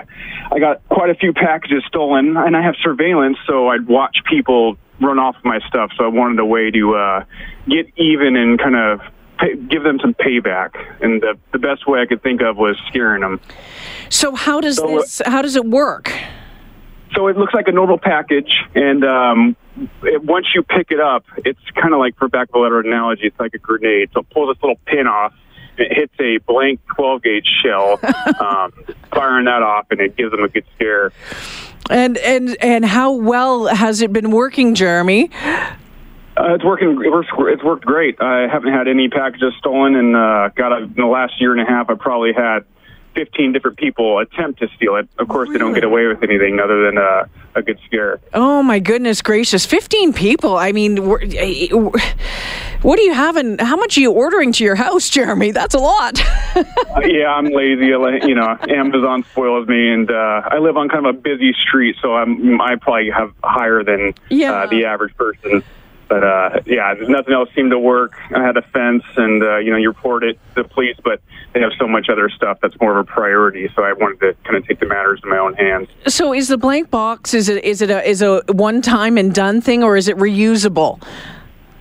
I 0.51 0.59
got 0.59 0.87
quite 0.89 1.09
a 1.09 1.15
few 1.15 1.33
packages 1.33 1.83
stolen. 1.87 2.37
And 2.37 2.55
I 2.55 2.61
have 2.61 2.75
surveillance, 2.83 3.37
so 3.47 3.69
I'd 3.69 3.87
watch 3.87 4.17
people 4.29 4.77
run 5.01 5.17
off 5.17 5.35
my 5.43 5.59
stuff. 5.67 5.91
So 5.97 6.03
I 6.03 6.09
wanted 6.09 6.39
a 6.39 6.45
way 6.45 6.69
to 6.69 6.95
uh, 6.95 7.23
get 7.67 7.87
even 7.97 8.35
and 8.35 8.59
kind 8.59 8.75
of 8.75 9.01
pay, 9.39 9.55
give 9.55 9.83
them 9.83 9.99
some 9.99 10.13
payback. 10.13 10.71
And 11.01 11.21
the, 11.21 11.37
the 11.51 11.59
best 11.59 11.87
way 11.87 12.01
I 12.01 12.05
could 12.05 12.21
think 12.21 12.41
of 12.41 12.57
was 12.57 12.77
scaring 12.87 13.21
them. 13.21 13.39
So 14.09 14.35
how 14.35 14.61
does 14.61 14.77
So, 14.77 14.97
uh, 14.97 15.01
this? 15.01 15.21
How 15.25 15.41
does 15.41 15.55
it 15.55 15.65
work? 15.65 16.11
So 17.15 17.27
it 17.27 17.37
looks 17.37 17.53
like 17.53 17.67
a 17.67 17.71
normal 17.71 17.97
package, 17.97 18.51
and 18.75 19.03
um, 19.03 19.55
it, 20.03 20.23
once 20.23 20.45
you 20.53 20.61
pick 20.61 20.91
it 20.91 20.99
up, 20.99 21.25
it's 21.37 21.59
kind 21.73 21.93
of 21.93 21.99
like, 21.99 22.15
for 22.17 22.27
back 22.27 22.49
of 22.49 22.55
a 22.55 22.59
letter 22.59 22.79
analogy, 22.81 23.25
it's 23.25 23.39
like 23.39 23.55
a 23.55 23.57
grenade. 23.57 24.11
So 24.13 24.19
it 24.19 24.29
pulls 24.29 24.55
this 24.55 24.61
little 24.61 24.79
pin 24.85 25.07
off, 25.07 25.33
it 25.77 25.91
hits 25.91 26.13
a 26.19 26.37
blank 26.45 26.79
12 26.95 27.23
gauge 27.23 27.49
shell, 27.63 27.99
um, 28.39 28.73
firing 29.11 29.45
that 29.45 29.63
off, 29.63 29.87
and 29.89 29.99
it 29.99 30.15
gives 30.17 30.29
them 30.31 30.43
a 30.43 30.49
good 30.49 30.65
scare. 30.75 31.11
And 31.89 32.19
and 32.19 32.55
and 32.61 32.85
how 32.85 33.13
well 33.13 33.65
has 33.65 34.01
it 34.03 34.13
been 34.13 34.29
working, 34.29 34.75
Jeremy? 34.75 35.31
Uh, 36.39 36.53
it's 36.53 36.63
working. 36.63 36.91
It 37.03 37.11
works, 37.11 37.27
it's 37.37 37.63
worked 37.63 37.85
great. 37.85 38.21
I 38.21 38.47
haven't 38.47 38.71
had 38.71 38.87
any 38.87 39.09
packages 39.09 39.53
stolen, 39.59 39.95
and 39.95 40.15
uh, 40.15 40.49
got 40.55 40.71
in 40.81 40.93
the 40.95 41.05
last 41.05 41.33
year 41.41 41.51
and 41.51 41.59
a 41.61 41.65
half, 41.65 41.89
I 41.89 41.95
probably 41.95 42.31
had 42.31 42.59
15 43.15 43.51
different 43.51 43.77
people 43.77 44.19
attempt 44.19 44.59
to 44.61 44.69
steal 44.77 44.95
it. 44.95 45.09
Of 45.17 45.27
course, 45.27 45.49
they 45.51 45.57
don't 45.57 45.73
get 45.73 45.83
away 45.83 46.07
with 46.07 46.23
anything 46.23 46.59
other 46.61 46.85
than 46.85 46.97
uh, 46.97 47.25
a 47.55 47.61
good 47.61 47.77
scare. 47.85 48.21
Oh 48.33 48.63
my 48.63 48.79
goodness 48.79 49.21
gracious! 49.21 49.65
Fifteen 49.65 50.13
people. 50.13 50.55
I 50.55 50.71
mean, 50.71 50.97
eh, 51.35 51.67
what 52.81 52.95
do 52.95 53.01
you 53.03 53.13
have? 53.13 53.35
And 53.35 53.59
how 53.59 53.75
much 53.75 53.97
are 53.97 54.01
you 54.01 54.11
ordering 54.13 54.53
to 54.53 54.63
your 54.63 54.75
house, 54.75 55.09
Jeremy? 55.09 55.51
That's 55.51 55.75
a 55.75 55.79
lot. 55.79 56.19
Uh, 56.89 57.01
yeah, 57.05 57.27
I'm 57.31 57.45
lazy. 57.45 57.85
You 57.85 58.33
know, 58.35 58.57
Amazon 58.67 59.23
spoils 59.31 59.67
me, 59.67 59.93
and 59.93 60.09
uh, 60.09 60.41
I 60.45 60.57
live 60.57 60.75
on 60.75 60.89
kind 60.89 61.05
of 61.05 61.15
a 61.15 61.17
busy 61.17 61.53
street, 61.53 61.95
so 62.01 62.15
I'm 62.15 62.59
I 62.59 62.75
probably 62.75 63.11
have 63.11 63.31
higher 63.43 63.83
than 63.83 64.15
Yeah. 64.29 64.53
uh, 64.53 64.65
the 64.67 64.85
average 64.85 65.15
person. 65.15 65.63
But 66.09 66.23
uh, 66.23 66.61
yeah, 66.65 66.95
nothing 67.07 67.35
else 67.35 67.49
seemed 67.55 67.69
to 67.69 67.79
work. 67.79 68.17
I 68.35 68.43
had 68.43 68.57
a 68.57 68.63
fence, 68.63 69.03
and 69.15 69.43
uh, 69.43 69.57
you 69.57 69.69
know, 69.69 69.77
you 69.77 69.89
report 69.89 70.23
it 70.23 70.39
to 70.55 70.63
the 70.63 70.67
police, 70.67 70.97
but 71.03 71.21
they 71.53 71.61
have 71.61 71.71
so 71.77 71.87
much 71.87 72.09
other 72.09 72.29
stuff 72.29 72.57
that's 72.61 72.73
more 72.81 72.97
of 72.97 73.07
a 73.07 73.09
priority. 73.09 73.69
So 73.75 73.83
I 73.83 73.93
wanted 73.93 74.19
to 74.21 74.33
kind 74.43 74.57
of 74.57 74.67
take 74.67 74.79
the 74.79 74.87
matters 74.87 75.21
in 75.23 75.29
my 75.29 75.37
own 75.37 75.53
hands. 75.53 75.87
so, 76.07 76.33
is 76.33 76.47
the 76.47 76.57
blank 76.57 76.89
box? 76.89 77.35
Is 77.35 77.47
it 77.47 77.63
is 77.63 77.83
it 77.83 77.91
a 77.91 78.03
is 78.03 78.23
a 78.23 78.41
one 78.47 78.81
time 78.81 79.19
and 79.19 79.33
done 79.33 79.61
thing, 79.61 79.83
or 79.83 79.97
is 79.97 80.07
it 80.07 80.17
reusable? 80.17 81.01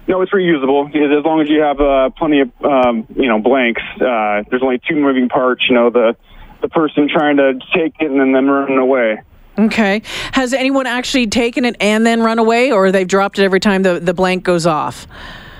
No, 0.08 0.20
it's 0.20 0.32
reusable 0.32 0.88
as 0.88 1.24
long 1.24 1.40
as 1.40 1.48
you 1.48 1.60
have 1.60 1.80
uh, 1.80 2.10
plenty 2.10 2.40
of 2.40 2.50
um, 2.62 3.06
you 3.16 3.28
know 3.28 3.38
blanks. 3.38 3.82
Uh, 3.96 4.44
there's 4.50 4.62
only 4.62 4.78
two 4.86 4.96
moving 4.96 5.30
parts. 5.30 5.64
You 5.68 5.74
know 5.74 5.88
the 5.88 6.16
the 6.60 6.68
person 6.68 7.08
trying 7.08 7.38
to 7.38 7.54
take 7.74 7.94
it 8.00 8.10
and 8.10 8.20
then 8.20 8.32
them 8.32 8.48
running 8.48 8.78
away. 8.78 9.22
Okay. 9.58 10.02
Has 10.32 10.54
anyone 10.54 10.86
actually 10.86 11.26
taken 11.26 11.64
it 11.64 11.76
and 11.80 12.06
then 12.06 12.22
run 12.22 12.38
away, 12.38 12.70
or 12.70 12.92
they've 12.92 13.08
dropped 13.08 13.38
it 13.38 13.44
every 13.44 13.60
time 13.60 13.82
the 13.82 13.98
the 13.98 14.14
blank 14.14 14.44
goes 14.44 14.66
off? 14.66 15.06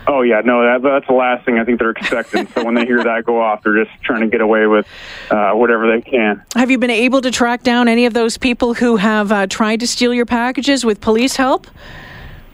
Oh 0.09 0.23
yeah, 0.23 0.41
no, 0.41 0.63
that, 0.63 0.83
that's 0.83 1.07
the 1.07 1.13
last 1.13 1.45
thing 1.45 1.59
I 1.59 1.65
think 1.65 1.79
they're 1.79 1.91
expecting. 1.91 2.47
so 2.55 2.65
when 2.65 2.75
they 2.75 2.87
hear 2.87 3.05
that 3.05 3.27
go 3.27 3.43
off, 3.43 3.63
they're 3.63 3.85
just 3.85 3.91
trying 4.03 4.23
to 4.23 4.29
get 4.29 4.41
away 4.41 4.67
with 4.67 4.87
uh, 5.31 5.53
whatever 5.53 5.87
they 5.87 6.01
can. 6.01 6.43
Have 6.55 6.71
you 6.71 6.79
been 6.79 6.91
able 6.91 7.21
to 7.21 7.31
track 7.31 7.63
down 7.63 7.89
any 7.89 8.07
of 8.07 8.15
those 8.15 8.39
people 8.39 8.73
who 8.73 8.97
have 8.97 9.31
uh, 9.31 9.47
tried 9.49 9.81
to 9.81 9.87
steal 9.87 10.15
your 10.15 10.25
packages 10.25 10.83
with 10.83 11.03
police 11.03 11.37
help? 11.37 11.67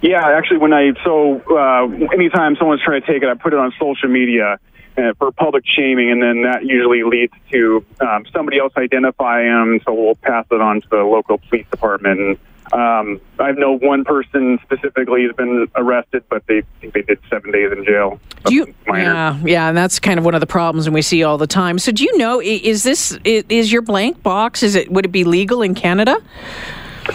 Yeah, 0.02 0.26
actually, 0.26 0.58
when 0.58 0.72
I 0.72 0.92
so 1.04 1.42
uh, 1.48 1.84
anytime 2.12 2.56
someone's 2.56 2.82
trying 2.82 3.02
to 3.02 3.06
take 3.06 3.22
it, 3.22 3.28
I 3.28 3.34
put 3.34 3.52
it 3.52 3.58
on 3.58 3.72
social 3.78 4.08
media 4.08 4.58
for 5.18 5.32
public 5.32 5.64
shaming, 5.66 6.10
and 6.10 6.22
then 6.22 6.42
that 6.42 6.64
usually 6.64 7.02
leads 7.02 7.32
to 7.52 7.84
um, 8.00 8.24
somebody 8.32 8.58
else 8.58 8.72
identifying 8.76 9.48
them. 9.48 9.80
So 9.84 9.92
we'll 9.94 10.14
pass 10.16 10.46
it 10.50 10.60
on 10.60 10.80
to 10.80 10.88
the 10.88 11.04
local 11.04 11.38
police 11.38 11.66
department, 11.70 12.20
and 12.20 12.38
Um, 12.72 13.20
I 13.38 13.52
know 13.52 13.76
one 13.76 14.04
person 14.04 14.58
specifically 14.62 15.24
has 15.24 15.36
been 15.36 15.68
arrested, 15.76 16.24
but 16.30 16.46
they 16.46 16.62
they 16.80 17.02
did 17.02 17.18
seven 17.28 17.52
days 17.52 17.70
in 17.70 17.84
jail. 17.84 18.18
Do 18.46 18.54
you? 18.54 18.74
Yeah, 18.86 19.38
yeah, 19.44 19.68
and 19.68 19.76
that's 19.76 20.00
kind 20.00 20.18
of 20.18 20.24
one 20.24 20.34
of 20.34 20.40
the 20.40 20.46
problems, 20.46 20.86
and 20.86 20.94
we 20.94 21.02
see 21.02 21.22
all 21.22 21.36
the 21.36 21.46
time. 21.46 21.78
So, 21.78 21.92
do 21.92 22.02
you 22.02 22.16
know? 22.16 22.40
Is 22.40 22.82
this 22.82 23.18
is 23.24 23.70
your 23.70 23.82
blank 23.82 24.22
box? 24.22 24.62
Is 24.62 24.74
it 24.74 24.90
would 24.90 25.04
it 25.04 25.12
be 25.12 25.24
legal 25.24 25.60
in 25.60 25.74
Canada? 25.74 26.16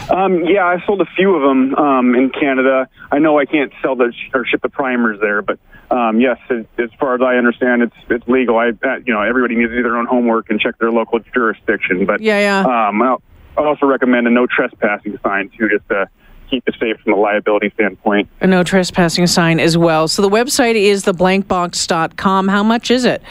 Um, 0.09 0.45
yeah, 0.45 0.65
I 0.65 0.83
sold 0.85 1.01
a 1.01 1.05
few 1.15 1.35
of 1.35 1.41
them 1.41 1.75
um, 1.75 2.15
in 2.15 2.29
Canada. 2.29 2.87
I 3.11 3.19
know 3.19 3.39
I 3.39 3.45
can't 3.45 3.71
sell 3.81 3.95
the 3.95 4.13
or 4.33 4.45
ship 4.45 4.61
the 4.61 4.69
primers 4.69 5.19
there, 5.19 5.41
but 5.41 5.59
um, 5.91 6.19
yes, 6.19 6.37
as, 6.49 6.65
as 6.77 6.89
far 6.99 7.15
as 7.15 7.21
I 7.21 7.35
understand, 7.35 7.83
it's 7.83 7.95
it's 8.09 8.27
legal. 8.27 8.57
I 8.57 8.69
uh, 8.69 8.97
you 9.05 9.13
know 9.13 9.21
everybody 9.21 9.55
needs 9.55 9.71
to 9.71 9.75
do 9.75 9.83
their 9.83 9.97
own 9.97 10.05
homework 10.05 10.49
and 10.49 10.59
check 10.59 10.77
their 10.77 10.91
local 10.91 11.19
jurisdiction. 11.33 12.05
But 12.05 12.21
Yeah, 12.21 12.39
yeah. 12.39 12.87
Um, 12.89 13.01
I'll, 13.01 13.21
I 13.57 13.63
also 13.63 13.85
recommend 13.85 14.27
a 14.27 14.29
no 14.29 14.45
trespassing 14.47 15.17
sign 15.23 15.49
too, 15.57 15.69
just 15.69 15.87
to 15.89 16.07
keep 16.49 16.67
it 16.67 16.75
safe 16.79 16.97
from 17.03 17.13
a 17.13 17.15
liability 17.15 17.71
standpoint. 17.75 18.29
A 18.41 18.47
no 18.47 18.63
trespassing 18.63 19.27
sign 19.27 19.59
as 19.59 19.77
well. 19.77 20.07
So 20.07 20.21
the 20.21 20.29
website 20.29 20.75
is 20.75 21.03
theblankbox.com. 21.05 22.47
How 22.47 22.63
much 22.63 22.91
is 22.91 23.05
it? 23.05 23.21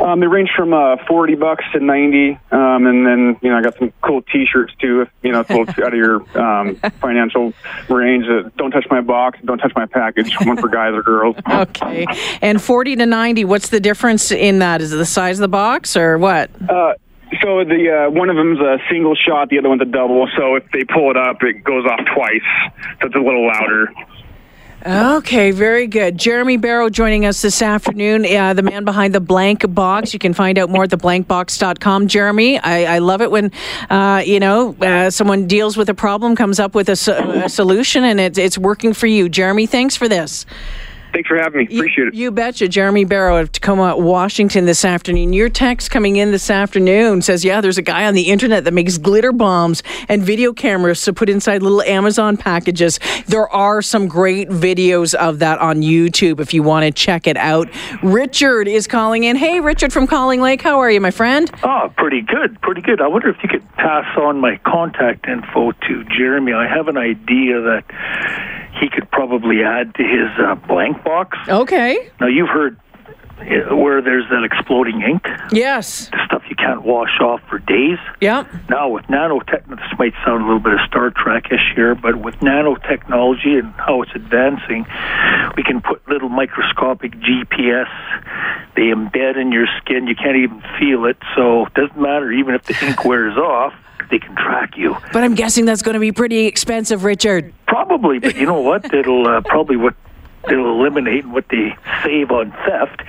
Um, 0.00 0.20
they 0.20 0.26
range 0.26 0.50
from 0.54 0.72
uh, 0.72 0.96
forty 1.08 1.34
bucks 1.34 1.64
to 1.72 1.80
ninety, 1.80 2.38
um, 2.50 2.86
and 2.86 3.06
then 3.06 3.36
you 3.42 3.50
know 3.50 3.58
I 3.58 3.62
got 3.62 3.78
some 3.78 3.92
cool 4.02 4.22
T-shirts 4.22 4.74
too. 4.78 5.02
If 5.02 5.08
you 5.22 5.32
know 5.32 5.40
it's 5.40 5.50
a 5.50 5.56
little 5.56 5.84
out 5.84 5.92
of 5.92 5.98
your 5.98 6.38
um, 6.38 6.76
financial 7.00 7.52
range, 7.88 8.26
uh, 8.28 8.50
don't 8.56 8.70
touch 8.70 8.86
my 8.90 9.00
box, 9.00 9.38
don't 9.44 9.58
touch 9.58 9.72
my 9.74 9.86
package. 9.86 10.34
One 10.42 10.56
for 10.56 10.68
guys 10.68 10.94
or 10.94 11.02
girls. 11.02 11.36
Okay. 11.56 12.06
And 12.42 12.60
40 12.60 12.96
to 12.96 13.06
90, 13.06 13.44
what's 13.44 13.70
the 13.70 13.80
difference 13.80 14.30
in 14.30 14.58
that? 14.58 14.82
Is 14.82 14.92
it 14.92 14.96
the 14.96 15.06
size 15.06 15.38
of 15.38 15.42
the 15.42 15.48
box 15.48 15.96
or 15.96 16.18
what? 16.18 16.50
Uh, 16.68 16.94
so 17.42 17.64
the 17.64 18.06
uh, 18.06 18.10
one 18.10 18.30
of 18.30 18.36
them's 18.36 18.60
a 18.60 18.78
single 18.90 19.14
shot, 19.14 19.48
the 19.48 19.58
other 19.58 19.68
one's 19.68 19.82
a 19.82 19.86
double. 19.86 20.28
So 20.36 20.56
if 20.56 20.70
they 20.72 20.84
pull 20.84 21.10
it 21.10 21.16
up, 21.16 21.42
it 21.42 21.64
goes 21.64 21.84
off 21.86 22.00
twice, 22.14 22.42
so 23.00 23.06
it's 23.06 23.14
a 23.14 23.18
little 23.18 23.46
louder. 23.46 23.92
Okay, 24.86 25.50
very 25.50 25.88
good. 25.88 26.16
Jeremy 26.16 26.58
Barrow 26.58 26.88
joining 26.88 27.24
us 27.26 27.42
this 27.42 27.60
afternoon, 27.60 28.24
uh, 28.24 28.54
the 28.54 28.62
man 28.62 28.84
behind 28.84 29.12
the 29.16 29.20
blank 29.20 29.64
box. 29.74 30.12
You 30.12 30.20
can 30.20 30.32
find 30.32 30.58
out 30.58 30.70
more 30.70 30.84
at 30.84 30.90
theblankbox.com. 30.90 32.06
Jeremy, 32.06 32.60
I, 32.60 32.94
I 32.94 32.98
love 33.00 33.20
it 33.20 33.32
when, 33.32 33.50
uh, 33.90 34.22
you 34.24 34.38
know, 34.38 34.76
uh, 34.80 35.10
someone 35.10 35.48
deals 35.48 35.76
with 35.76 35.88
a 35.88 35.94
problem, 35.94 36.36
comes 36.36 36.60
up 36.60 36.76
with 36.76 36.88
a, 36.88 36.94
so- 36.94 37.14
a 37.16 37.48
solution, 37.48 38.04
and 38.04 38.20
it's, 38.20 38.38
it's 38.38 38.56
working 38.56 38.92
for 38.94 39.08
you. 39.08 39.28
Jeremy, 39.28 39.66
thanks 39.66 39.96
for 39.96 40.08
this. 40.08 40.46
Thanks 41.12 41.28
for 41.28 41.36
having 41.36 41.66
me. 41.66 41.76
Appreciate 41.76 42.08
it. 42.08 42.14
You 42.14 42.30
betcha. 42.30 42.68
Jeremy 42.68 43.04
Barrow 43.04 43.38
of 43.38 43.50
Tacoma, 43.50 43.96
Washington 43.96 44.66
this 44.66 44.84
afternoon. 44.84 45.32
Your 45.32 45.48
text 45.48 45.90
coming 45.90 46.16
in 46.16 46.30
this 46.30 46.50
afternoon 46.50 47.22
says, 47.22 47.44
yeah, 47.44 47.60
there's 47.60 47.78
a 47.78 47.82
guy 47.82 48.06
on 48.06 48.14
the 48.14 48.24
internet 48.24 48.64
that 48.64 48.74
makes 48.74 48.98
glitter 48.98 49.32
bombs 49.32 49.82
and 50.08 50.22
video 50.22 50.52
cameras 50.52 51.02
to 51.04 51.12
put 51.12 51.30
inside 51.30 51.62
little 51.62 51.80
Amazon 51.82 52.36
packages. 52.36 53.00
There 53.26 53.48
are 53.48 53.80
some 53.80 54.08
great 54.08 54.48
videos 54.50 55.14
of 55.14 55.38
that 55.38 55.58
on 55.58 55.80
YouTube 55.80 56.40
if 56.40 56.52
you 56.52 56.62
want 56.62 56.84
to 56.84 56.90
check 56.90 57.26
it 57.26 57.36
out. 57.36 57.68
Richard 58.02 58.68
is 58.68 58.86
calling 58.86 59.24
in. 59.24 59.36
Hey, 59.36 59.60
Richard 59.60 59.92
from 59.92 60.06
Calling 60.06 60.40
Lake. 60.40 60.60
How 60.60 60.80
are 60.80 60.90
you, 60.90 61.00
my 61.00 61.10
friend? 61.10 61.50
Oh, 61.62 61.92
pretty 61.96 62.20
good, 62.20 62.60
pretty 62.60 62.82
good. 62.82 63.00
I 63.00 63.06
wonder 63.06 63.30
if 63.30 63.36
you 63.42 63.48
could 63.48 63.66
pass 63.74 64.04
on 64.18 64.38
my 64.38 64.58
contact 64.66 65.26
info 65.28 65.72
to 65.72 66.04
Jeremy. 66.04 66.52
I 66.52 66.68
have 66.68 66.88
an 66.88 66.98
idea 66.98 67.60
that 67.62 67.84
he 68.80 68.88
could 68.88 69.10
probably 69.10 69.62
add 69.62 69.94
to 69.94 70.02
his 70.02 70.28
uh, 70.38 70.54
blank 70.66 71.02
box. 71.04 71.36
Okay. 71.48 72.10
Now, 72.20 72.26
you've 72.26 72.48
heard 72.48 72.78
uh, 73.38 73.74
where 73.76 74.00
there's 74.00 74.28
that 74.30 74.44
exploding 74.44 75.02
ink, 75.02 75.26
Yes. 75.52 76.08
the 76.08 76.18
stuff 76.26 76.42
you 76.48 76.56
can't 76.56 76.82
wash 76.82 77.20
off 77.20 77.40
for 77.48 77.58
days. 77.58 77.98
Yep. 78.20 78.46
Now, 78.70 78.88
with 78.88 79.04
nanotech, 79.06 79.66
this 79.68 79.98
might 79.98 80.14
sound 80.24 80.42
a 80.42 80.46
little 80.46 80.58
bit 80.60 80.72
of 80.74 80.80
Star 80.86 81.10
Trek-ish 81.10 81.72
here, 81.74 81.94
but 81.94 82.16
with 82.16 82.34
nanotechnology 82.36 83.58
and 83.58 83.72
how 83.74 84.02
it's 84.02 84.12
advancing, 84.14 84.86
we 85.56 85.62
can 85.62 85.80
put 85.82 86.06
little 86.08 86.28
microscopic 86.28 87.12
GPS. 87.12 87.88
They 88.74 88.84
embed 88.92 89.36
in 89.40 89.52
your 89.52 89.66
skin. 89.80 90.06
You 90.06 90.14
can't 90.16 90.36
even 90.36 90.62
feel 90.78 91.04
it, 91.06 91.16
so 91.34 91.66
it 91.66 91.74
doesn't 91.74 92.00
matter. 92.00 92.30
Even 92.32 92.54
if 92.54 92.64
the 92.64 92.76
ink 92.86 93.04
wears 93.06 93.36
off, 93.36 93.74
they 94.10 94.18
can 94.18 94.34
track 94.36 94.76
you. 94.76 94.96
But 95.12 95.24
I'm 95.24 95.34
guessing 95.34 95.64
that's 95.64 95.82
going 95.82 95.94
to 95.94 96.00
be 96.00 96.12
pretty 96.12 96.46
expensive, 96.46 97.04
Richard. 97.04 97.52
Probably, 97.84 98.18
but 98.18 98.36
you 98.36 98.46
know 98.46 98.60
what? 98.60 98.92
It'll 98.92 99.26
uh, 99.26 99.42
probably 99.42 99.76
what 99.76 99.94
it'll 100.50 100.80
eliminate 100.80 101.26
what 101.26 101.44
they 101.50 101.76
save 102.04 102.30
on 102.30 102.52
theft. 102.52 103.02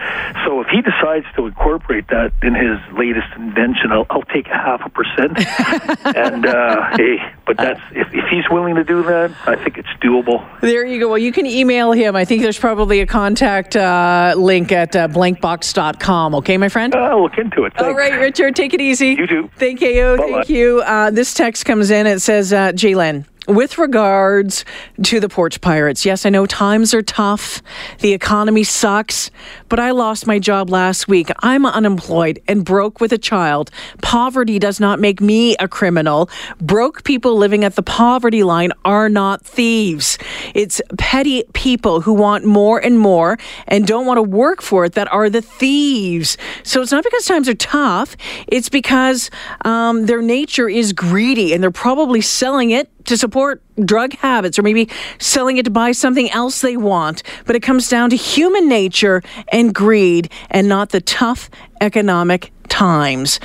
So 0.46 0.62
if 0.62 0.68
he 0.68 0.82
decides 0.82 1.26
to 1.36 1.48
incorporate 1.48 2.08
that 2.08 2.34
in 2.42 2.56
his 2.56 2.80
latest 2.98 3.28
invention, 3.36 3.92
I'll, 3.92 4.06
I'll 4.10 4.24
take 4.24 4.48
a 4.48 4.58
half 4.58 4.82
a 4.86 4.90
percent. 4.90 5.38
and 6.16 6.46
uh, 6.46 6.98
hey, 6.98 7.18
but 7.46 7.58
that's 7.58 7.80
if, 7.92 8.08
if 8.14 8.26
he's 8.30 8.50
willing 8.50 8.76
to 8.76 8.84
do 8.84 9.04
that, 9.04 9.32
I 9.46 9.56
think 9.56 9.78
it's 9.78 9.90
doable. 10.02 10.46
There 10.62 10.86
you 10.86 11.00
go. 11.00 11.10
Well, 11.10 11.18
you 11.18 11.32
can 11.32 11.46
email 11.46 11.92
him. 11.92 12.16
I 12.16 12.26
think 12.26 12.42
there's 12.42 12.60
probably 12.60 13.02
a 13.02 13.06
contact 13.08 13.76
uh, 13.76 14.34
link 14.38 14.72
at 14.72 14.96
uh, 14.96 15.08
blankbox.com. 15.08 16.36
Okay, 16.36 16.58
my 16.58 16.70
friend? 16.70 16.94
I'll 16.96 17.24
look 17.24 17.38
into 17.38 17.64
it. 17.66 17.78
All 17.78 17.86
Thanks. 17.86 17.98
right, 17.98 18.20
Richard, 18.20 18.56
take 18.56 18.74
it 18.74 18.82
easy. 18.82 19.10
You 19.10 19.28
too. 19.28 19.50
Thank 19.58 19.82
you. 19.82 20.18
Bye-bye. 20.18 20.32
Thank 20.32 20.50
you. 20.50 20.82
Uh, 20.82 21.12
this 21.12 21.34
text 21.34 21.66
comes 21.66 21.92
in. 21.92 22.08
It 22.08 22.20
says, 22.20 22.52
uh, 22.52 22.72
Jalen, 22.72 23.26
with 23.48 23.78
regards 23.78 24.66
to 25.04 25.20
the 25.20 25.30
Porch 25.30 25.62
Pirates, 25.62 26.06
yes, 26.06 26.26
I 26.26 26.30
know 26.30 26.46
times 26.46 26.94
are 26.94 27.02
tough. 27.02 27.62
The 28.00 28.14
economy 28.14 28.64
sucks, 28.64 29.32
but 29.70 29.80
I 29.80 29.92
lost 29.92 30.28
my 30.28 30.40
job 30.40 30.70
last 30.70 31.08
week. 31.08 31.30
I'm 31.40 31.66
unemployed 31.66 32.42
and 32.48 32.64
broke 32.64 33.02
with 33.02 33.12
a 33.12 33.18
child. 33.18 33.72
Poverty 34.02 34.60
does 34.60 34.80
not 34.80 35.00
make 35.00 35.22
me 35.22 35.56
a 35.58 35.68
criminal. 35.68 36.30
Broke 36.60 37.04
people 37.04 37.38
living 37.38 37.64
at 37.64 37.76
the 37.76 37.84
poverty 37.84 38.44
line 38.44 38.72
are 38.86 39.10
not 39.10 39.46
thieves. 39.46 40.18
It's 40.54 40.82
petty 40.98 41.44
people 41.54 42.02
who 42.02 42.14
want 42.14 42.46
more 42.46 42.80
and 42.80 42.98
more 43.00 43.38
and 43.68 43.86
don't 43.86 44.06
want 44.06 44.18
to 44.18 44.24
work 44.24 44.62
for 44.62 44.86
it 44.86 44.94
that 44.94 45.12
are 45.12 45.30
the 45.30 45.42
thieves. 45.42 46.38
So 46.64 46.82
it's 46.82 46.92
not 46.92 47.04
because 47.04 47.26
times 47.26 47.50
are 47.50 47.56
tough, 47.56 48.16
it's 48.48 48.70
because 48.70 49.30
um, 49.66 50.06
their 50.06 50.22
nature 50.22 50.70
is 50.70 50.94
greedy 50.94 51.54
and 51.54 51.62
they're 51.62 51.72
probably 51.72 52.22
selling 52.22 52.72
it 52.72 52.90
to 53.06 53.18
support 53.18 53.62
drug 53.84 54.14
habits 54.14 54.58
or 54.58 54.64
maybe 54.64 54.90
selling 55.20 55.58
it 55.58 55.66
to 55.66 55.72
buy 55.72 55.92
something 55.92 56.30
else 56.32 56.62
they 56.62 56.78
want. 56.78 57.24
But 57.46 57.56
it 57.56 57.62
comes 57.62 57.90
down 57.90 58.10
to 58.12 58.16
human 58.16 58.68
nature 58.68 59.22
and 59.52 59.74
greed 59.74 60.32
and 60.50 60.68
not 60.68 60.90
the 60.90 61.02
tough 61.02 61.50
economic 61.82 62.52
times. 62.70 63.40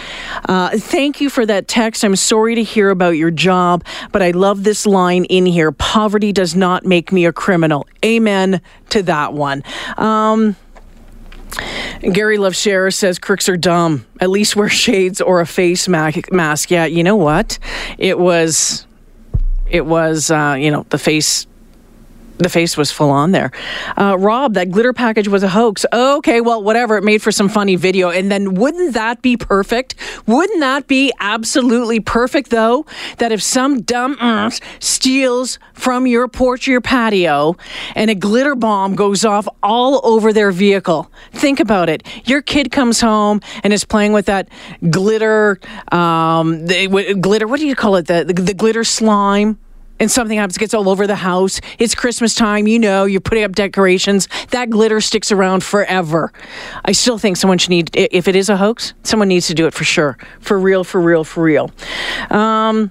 Uh, 0.49 0.71
thank 0.77 1.21
you 1.21 1.31
for 1.31 1.47
that 1.47 1.69
text. 1.69 2.05
I'm 2.05 2.17
sorry 2.17 2.55
to 2.55 2.63
hear 2.63 2.91
about 2.91 3.11
your 3.11 3.31
job, 3.31 3.85
but 4.11 4.23
I 4.23 4.33
love 4.33 4.65
this 4.65 4.87
line 4.87 5.25
in 5.27 5.47
here 5.47 5.73
poverty 5.73 6.33
does 6.33 6.55
not 6.55 6.85
make 6.85 7.13
me 7.13 7.25
a 7.25 7.33
criminal. 7.33 7.87
Amen 8.05 8.61
to 8.91 9.03
that 9.05 9.33
one. 9.33 9.63
Um, 9.97 10.57
Gary 12.01 12.39
Loveshare 12.39 12.93
says 12.93 13.19
crooks 13.19 13.49
are 13.49 13.57
dumb. 13.57 14.07
At 14.21 14.31
least 14.31 14.57
wear 14.57 14.69
shades 14.85 15.21
or 15.21 15.41
a 15.41 15.47
face 15.47 15.89
mask. 15.89 16.71
Yeah, 16.71 16.87
you 16.87 17.03
know 17.03 17.17
what? 17.17 17.59
It 17.99 18.19
was, 18.19 18.87
it 19.73 19.87
was, 19.87 20.31
uh, 20.31 20.55
you 20.59 20.71
know, 20.71 20.87
the 20.91 20.99
face. 20.99 21.49
The 22.39 22.49
face 22.49 22.77
was 22.77 22.91
full 22.91 23.11
on 23.11 23.31
there. 23.31 23.53
Uh, 23.97 24.17
Rob, 24.19 24.55
that 24.55 24.71
glitter 24.71 24.93
package 24.93 25.29
was 25.29 25.45
a 25.45 25.49
hoax. 25.49 25.87
Okay, 25.93 26.41
well, 26.41 26.61
whatever. 26.61 26.97
It 26.97 27.05
made 27.05 27.23
for 27.23 27.31
some 27.31 27.49
funny 27.49 27.77
video. 27.77 28.11
And 28.11 28.33
then 28.33 28.55
wouldn't 28.55 28.95
that 28.95 29.23
be 29.23 29.37
perfect? 29.37 29.95
Wouldn't 30.27 30.59
that 30.59 30.89
be 30.89 31.13
absolutely 31.21 32.01
perfect, 32.01 32.51
though? 32.51 32.85
That 33.19 33.31
if 33.31 33.41
some 33.43 33.83
dumb 33.83 34.17
ass 34.19 34.61
steals 34.81 35.61
from 35.75 36.07
your 36.09 36.27
porch 36.27 36.67
or 36.67 36.73
your 36.73 36.81
patio 36.81 37.55
and 37.95 38.11
a 38.11 38.15
glitter 38.15 38.57
bomb 38.57 38.97
goes 38.97 39.25
off 39.25 39.47
all 39.63 40.01
over 40.03 40.33
their 40.33 40.51
vehicle, 40.51 41.13
think 41.33 41.61
about 41.61 41.89
it. 41.89 42.03
Your 42.25 42.43
kid 42.43 42.73
comes 42.73 43.01
home 43.01 43.41
and 43.63 43.73
is 43.73 43.85
playing 43.85 44.15
with 44.15 44.27
that 44.27 44.49
glitter, 44.91 45.61
um, 45.93 46.67
the, 46.67 46.87
w- 46.87 47.15
glitter, 47.15 47.47
what 47.47 47.61
do 47.61 47.69
you 47.69 47.77
call 47.77 47.95
it? 47.97 48.07
The, 48.09 48.25
the, 48.25 48.33
the 48.33 48.55
glitter 48.55 48.83
slime 48.83 49.59
and 50.03 50.11
something 50.11 50.37
happens, 50.37 50.59
gets 50.59 50.75
all 50.75 50.89
over 50.89 51.07
the 51.07 51.15
house. 51.15 51.61
It's 51.79 51.95
Christmas 51.95 52.35
time, 52.35 52.67
you 52.67 52.81
know, 52.81 53.05
you're 53.05 53.21
putting 53.21 53.45
up 53.45 53.53
decorations. 53.53 54.27
That 54.51 54.69
glitter 54.69 55.01
sticks 55.01 55.31
around 55.31 55.63
forever. 55.63 56.33
I 56.85 56.91
still 56.91 57.19
think 57.19 57.37
someone 57.37 57.59
should 57.59 57.71
need, 57.71 57.91
if 57.95 58.27
it 58.27 58.35
is 58.35 58.49
a 58.49 58.57
hoax, 58.57 58.95
someone 59.05 59.29
needs 59.29 59.47
to 59.47 59.55
do 59.55 59.67
it 59.69 59.75
for 59.75 59.85
sure. 59.85 60.19
For 60.41 60.59
real, 60.59 60.83
for 60.83 61.01
real, 61.01 61.23
for 61.23 61.45
real. 61.45 61.71
Um, 62.31 62.91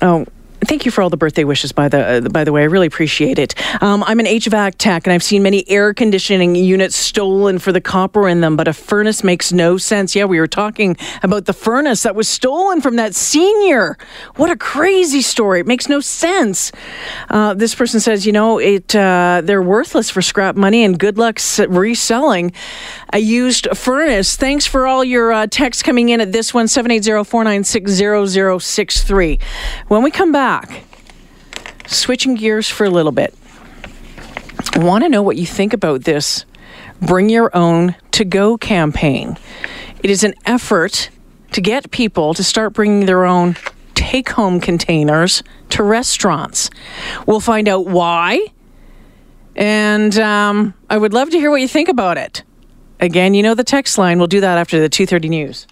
oh, 0.00 0.24
Thank 0.64 0.84
you 0.84 0.90
for 0.90 1.00
all 1.00 1.08
the 1.08 1.16
birthday 1.16 1.44
wishes. 1.44 1.72
By 1.72 1.88
the 1.88 2.06
uh, 2.06 2.20
by 2.28 2.44
the 2.44 2.52
way, 2.52 2.60
I 2.60 2.64
really 2.66 2.86
appreciate 2.86 3.38
it. 3.38 3.54
Um, 3.82 4.04
I'm 4.04 4.20
an 4.20 4.26
HVAC 4.26 4.74
tech, 4.76 5.06
and 5.06 5.12
I've 5.12 5.22
seen 5.22 5.42
many 5.42 5.68
air 5.70 5.94
conditioning 5.94 6.54
units 6.54 6.96
stolen 6.96 7.58
for 7.58 7.72
the 7.72 7.80
copper 7.80 8.28
in 8.28 8.42
them. 8.42 8.56
But 8.56 8.68
a 8.68 8.74
furnace 8.74 9.24
makes 9.24 9.52
no 9.52 9.78
sense. 9.78 10.14
Yeah, 10.14 10.26
we 10.26 10.38
were 10.38 10.46
talking 10.46 10.98
about 11.22 11.46
the 11.46 11.54
furnace 11.54 12.02
that 12.02 12.14
was 12.14 12.28
stolen 12.28 12.82
from 12.82 12.96
that 12.96 13.14
senior. 13.14 13.96
What 14.36 14.50
a 14.50 14.56
crazy 14.56 15.22
story! 15.22 15.60
It 15.60 15.66
makes 15.66 15.88
no 15.88 16.00
sense. 16.00 16.72
Uh, 17.30 17.54
this 17.54 17.74
person 17.74 17.98
says, 17.98 18.26
you 18.26 18.32
know, 18.32 18.58
it 18.58 18.94
uh, 18.94 19.40
they're 19.42 19.62
worthless 19.62 20.10
for 20.10 20.20
scrap 20.20 20.56
money, 20.56 20.84
and 20.84 20.98
good 20.98 21.16
luck 21.16 21.40
reselling 21.68 22.52
a 23.14 23.18
used 23.18 23.66
furnace. 23.74 24.36
Thanks 24.36 24.66
for 24.66 24.86
all 24.86 25.02
your 25.04 25.32
uh, 25.32 25.46
texts 25.46 25.82
coming 25.82 26.10
in 26.10 26.20
at 26.20 26.32
this 26.32 26.52
one 26.52 26.68
780 26.68 27.24
496 27.24 28.62
0063. 28.62 29.38
When 29.88 30.02
we 30.02 30.10
come 30.10 30.32
back 30.32 30.49
back, 30.50 30.82
switching 31.86 32.34
gears 32.34 32.68
for 32.68 32.84
a 32.84 32.90
little 32.90 33.12
bit, 33.12 33.32
I 34.74 34.80
want 34.80 35.04
to 35.04 35.08
know 35.08 35.22
what 35.22 35.36
you 35.36 35.46
think 35.46 35.72
about 35.72 36.02
this 36.02 36.44
Bring 37.00 37.28
Your 37.28 37.56
Own 37.56 37.94
to 38.10 38.24
Go 38.24 38.58
campaign. 38.58 39.38
It 40.02 40.10
is 40.10 40.24
an 40.24 40.34
effort 40.46 41.10
to 41.52 41.60
get 41.60 41.92
people 41.92 42.34
to 42.34 42.42
start 42.42 42.72
bringing 42.72 43.06
their 43.06 43.26
own 43.26 43.54
take 43.94 44.30
home 44.30 44.58
containers 44.58 45.44
to 45.68 45.84
restaurants. 45.84 46.68
We'll 47.28 47.38
find 47.38 47.68
out 47.68 47.86
why. 47.86 48.44
And 49.54 50.18
um, 50.18 50.74
I 50.88 50.98
would 50.98 51.12
love 51.12 51.30
to 51.30 51.38
hear 51.38 51.52
what 51.52 51.60
you 51.60 51.68
think 51.68 51.88
about 51.88 52.18
it. 52.18 52.42
Again, 52.98 53.34
you 53.34 53.44
know 53.44 53.54
the 53.54 53.62
text 53.62 53.98
line. 53.98 54.18
We'll 54.18 54.26
do 54.26 54.40
that 54.40 54.58
after 54.58 54.80
the 54.80 54.88
2:30 54.88 55.28
news. 55.28 55.66